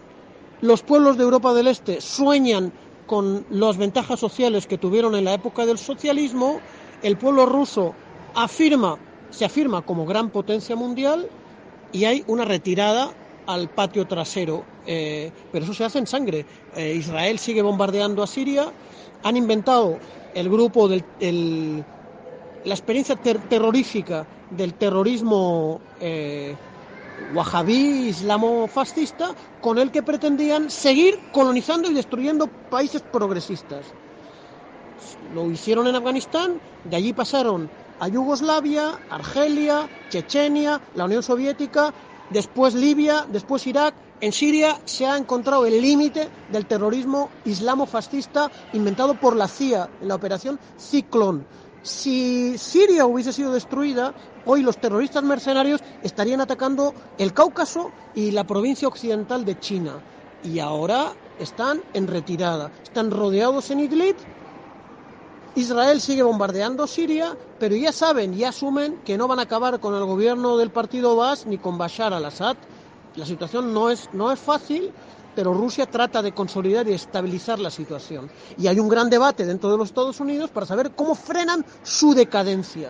los 0.62 0.82
pueblos 0.82 1.18
de 1.18 1.24
Europa 1.24 1.54
del 1.54 1.68
Este 1.68 2.02
sueñan 2.02 2.72
con 3.06 3.46
las 3.50 3.78
ventajas 3.78 4.20
sociales 4.20 4.68
que 4.68 4.78
tuvieron 4.78 5.16
en 5.16 5.26
la 5.26 5.34
época 5.34 5.66
del 5.66 5.78
socialismo, 5.78 6.60
el 7.04 7.18
pueblo 7.18 7.46
ruso 7.46 7.94
afirma, 8.36 8.98
se 9.30 9.46
afirma 9.46 9.82
como 9.82 10.06
gran 10.06 10.30
potencia 10.30 10.76
mundial 10.76 11.30
y 11.92 12.06
hay 12.06 12.24
una 12.28 12.44
retirada 12.44 13.12
al 13.46 13.70
patio 13.70 14.06
trasero, 14.06 14.66
eh, 14.86 15.32
pero 15.52 15.64
eso 15.64 15.74
se 15.74 15.86
hace 15.86 16.00
en 16.00 16.08
sangre. 16.08 16.46
Eh, 16.76 16.96
Israel 16.98 17.40
sigue 17.40 17.62
bombardeando 17.62 18.22
a 18.22 18.28
Siria, 18.28 18.72
han 19.24 19.38
inventado 19.38 19.98
el 20.34 20.50
grupo 20.50 20.88
del 20.88 21.04
la 22.64 22.74
experiencia 22.74 23.16
terrorífica 23.16 24.28
del 24.52 24.74
terrorismo 24.74 25.80
eh, 26.02 26.54
wahabí 27.34 28.10
islamofascista 28.10 29.34
con 29.62 29.78
el 29.78 29.92
que 29.92 30.04
pretendían 30.04 30.70
seguir 30.70 31.20
colonizando 31.32 31.90
y 31.90 31.94
destruyendo 31.94 32.48
países 32.48 33.02
progresistas. 33.02 33.86
Lo 35.34 35.50
hicieron 35.52 35.88
en 35.88 35.96
Afganistán, 35.96 36.60
de 36.84 36.96
allí 36.96 37.14
pasaron 37.14 37.70
a 38.00 38.08
Yugoslavia, 38.08 39.00
Argelia, 39.10 39.90
Chechenia, 40.10 40.82
la 40.94 41.06
Unión 41.06 41.24
Soviética, 41.24 41.94
después 42.30 42.74
Libia, 42.74 43.26
después 43.30 43.66
Irak. 43.68 43.96
En 44.20 44.32
Siria 44.32 44.80
se 44.86 45.06
ha 45.06 45.16
encontrado 45.16 45.66
el 45.68 45.80
límite 45.80 46.32
del 46.50 46.66
terrorismo 46.66 47.30
islamofascista 47.44 48.52
inventado 48.72 49.14
por 49.16 49.36
la 49.36 49.48
CIA 49.48 49.90
en 50.02 50.08
la 50.08 50.16
operación 50.16 50.60
Ciclón 50.76 51.46
si 51.84 52.58
Siria 52.58 53.06
hubiese 53.06 53.32
sido 53.34 53.54
destruida, 53.54 54.14
hoy 54.46 54.62
los 54.62 54.78
terroristas 54.78 55.24
mercenarios 55.24 55.82
estarían 56.04 56.42
atacando 56.42 56.94
el 57.18 57.34
Cáucaso 57.34 57.92
y 58.16 58.32
la 58.32 58.46
provincia 58.46 58.88
occidental 58.88 59.46
de 59.46 59.60
China. 59.60 60.02
Y 60.44 60.60
ahora 60.60 61.14
están 61.40 61.82
en 61.94 62.08
retirada, 62.08 62.72
están 62.84 63.12
rodeados 63.12 63.72
en 63.72 63.82
Idlib. 63.82 64.16
Israel 65.56 66.02
sigue 66.02 66.22
bombardeando 66.22 66.86
Siria, 66.86 67.36
pero 67.60 67.76
ya 67.76 67.92
saben, 67.92 68.34
y 68.34 68.44
asumen 68.44 69.00
que 69.04 69.18
no 69.18 69.28
van 69.28 69.40
a 69.40 69.44
acabar 69.44 69.80
con 69.80 69.96
el 69.96 70.06
gobierno 70.06 70.58
del 70.58 70.70
partido 70.70 71.16
Baas 71.16 71.48
ni 71.48 71.58
con 71.58 71.78
Bashar 71.78 72.14
al-Assad. 72.14 72.58
La 73.16 73.26
situación 73.26 73.74
no 73.74 73.90
es, 73.90 74.10
no 74.14 74.32
es 74.32 74.40
fácil, 74.40 74.92
pero 75.38 75.54
Rusia 75.54 75.86
trata 75.86 76.24
de 76.24 76.32
consolidar 76.32 76.88
y 76.88 76.94
estabilizar 76.94 77.60
la 77.60 77.70
situación. 77.70 78.28
Y 78.58 78.66
hay 78.66 78.80
un 78.80 78.90
gran 78.90 79.08
debate 79.08 79.46
dentro 79.46 79.70
de 79.70 79.78
los 79.78 79.90
Estados 79.90 80.20
Unidos 80.20 80.50
para 80.50 80.66
saber 80.66 80.94
cómo 80.96 81.14
frenan 81.14 81.64
su 81.84 82.16
decadencia. 82.16 82.90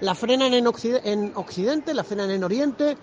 La 0.00 0.16
frenan 0.16 0.52
en, 0.52 0.66
Occidente, 0.66 1.94
la 1.94 2.02
frenan 2.02 2.32
en 2.32 2.42
Oriente, 2.42 2.96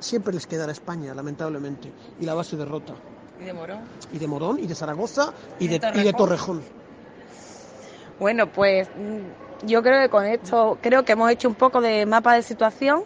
siempre 0.00 0.34
les 0.34 0.46
quedará 0.46 0.70
España, 0.70 1.14
lamentablemente, 1.14 1.90
y 2.20 2.26
la 2.26 2.34
base 2.34 2.58
derrota. 2.58 2.92
¿Y 3.40 3.44
de 3.44 3.54
Morón? 3.54 3.80
Y 4.12 4.18
de 4.18 4.26
Morón, 4.26 4.58
y 4.58 4.66
de 4.66 4.74
Zaragoza, 4.74 5.32
y, 5.58 5.68
de, 5.68 5.80
Torrejón? 5.80 6.02
y 6.02 6.04
de 6.04 6.12
Torrejón. 6.12 6.62
Bueno, 8.18 8.52
pues 8.52 8.86
mm, 8.88 9.66
yo 9.66 9.82
creo 9.82 10.02
que 10.02 10.10
con 10.10 10.26
esto, 10.26 10.76
creo 10.82 11.06
que 11.06 11.12
hemos 11.12 11.30
hecho 11.30 11.48
un 11.48 11.54
poco 11.54 11.80
de 11.80 12.04
mapa 12.04 12.34
de 12.34 12.42
situación. 12.42 13.02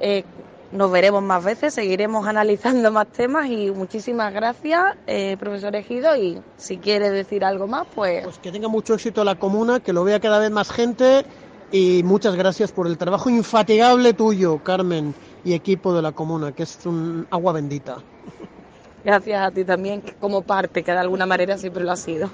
Eh, 0.00 0.24
nos 0.72 0.90
veremos 0.90 1.22
más 1.22 1.42
veces, 1.42 1.74
seguiremos 1.74 2.26
analizando 2.26 2.90
más 2.92 3.08
temas 3.08 3.48
y 3.48 3.70
muchísimas 3.70 4.32
gracias, 4.32 4.96
eh, 5.06 5.36
profesor 5.38 5.74
Ejido, 5.74 6.16
y 6.16 6.40
si 6.56 6.78
quiere 6.78 7.10
decir 7.10 7.44
algo 7.44 7.66
más, 7.66 7.86
pues... 7.94 8.24
Pues 8.24 8.38
que 8.38 8.52
tenga 8.52 8.68
mucho 8.68 8.94
éxito 8.94 9.24
la 9.24 9.34
comuna, 9.34 9.80
que 9.80 9.92
lo 9.92 10.04
vea 10.04 10.20
cada 10.20 10.38
vez 10.38 10.50
más 10.50 10.70
gente 10.70 11.24
y 11.72 12.02
muchas 12.04 12.36
gracias 12.36 12.72
por 12.72 12.86
el 12.86 12.98
trabajo 12.98 13.30
infatigable 13.30 14.12
tuyo, 14.12 14.62
Carmen, 14.62 15.14
y 15.44 15.54
equipo 15.54 15.94
de 15.94 16.02
la 16.02 16.12
comuna, 16.12 16.52
que 16.52 16.62
es 16.64 16.78
un 16.86 17.26
agua 17.30 17.52
bendita. 17.52 17.98
Gracias 19.04 19.42
a 19.42 19.50
ti 19.50 19.64
también, 19.64 20.02
como 20.20 20.42
parte, 20.42 20.82
que 20.82 20.92
de 20.92 20.98
alguna 20.98 21.24
manera 21.24 21.56
siempre 21.56 21.84
lo 21.84 21.92
ha 21.92 21.96
sido. 21.96 22.28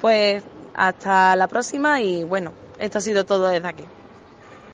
Pues 0.00 0.44
hasta 0.74 1.34
la 1.34 1.48
próxima 1.48 2.00
y 2.00 2.22
bueno, 2.22 2.52
esto 2.78 2.98
ha 2.98 3.00
sido 3.00 3.24
todo 3.24 3.48
desde 3.48 3.66
aquí. 3.66 3.84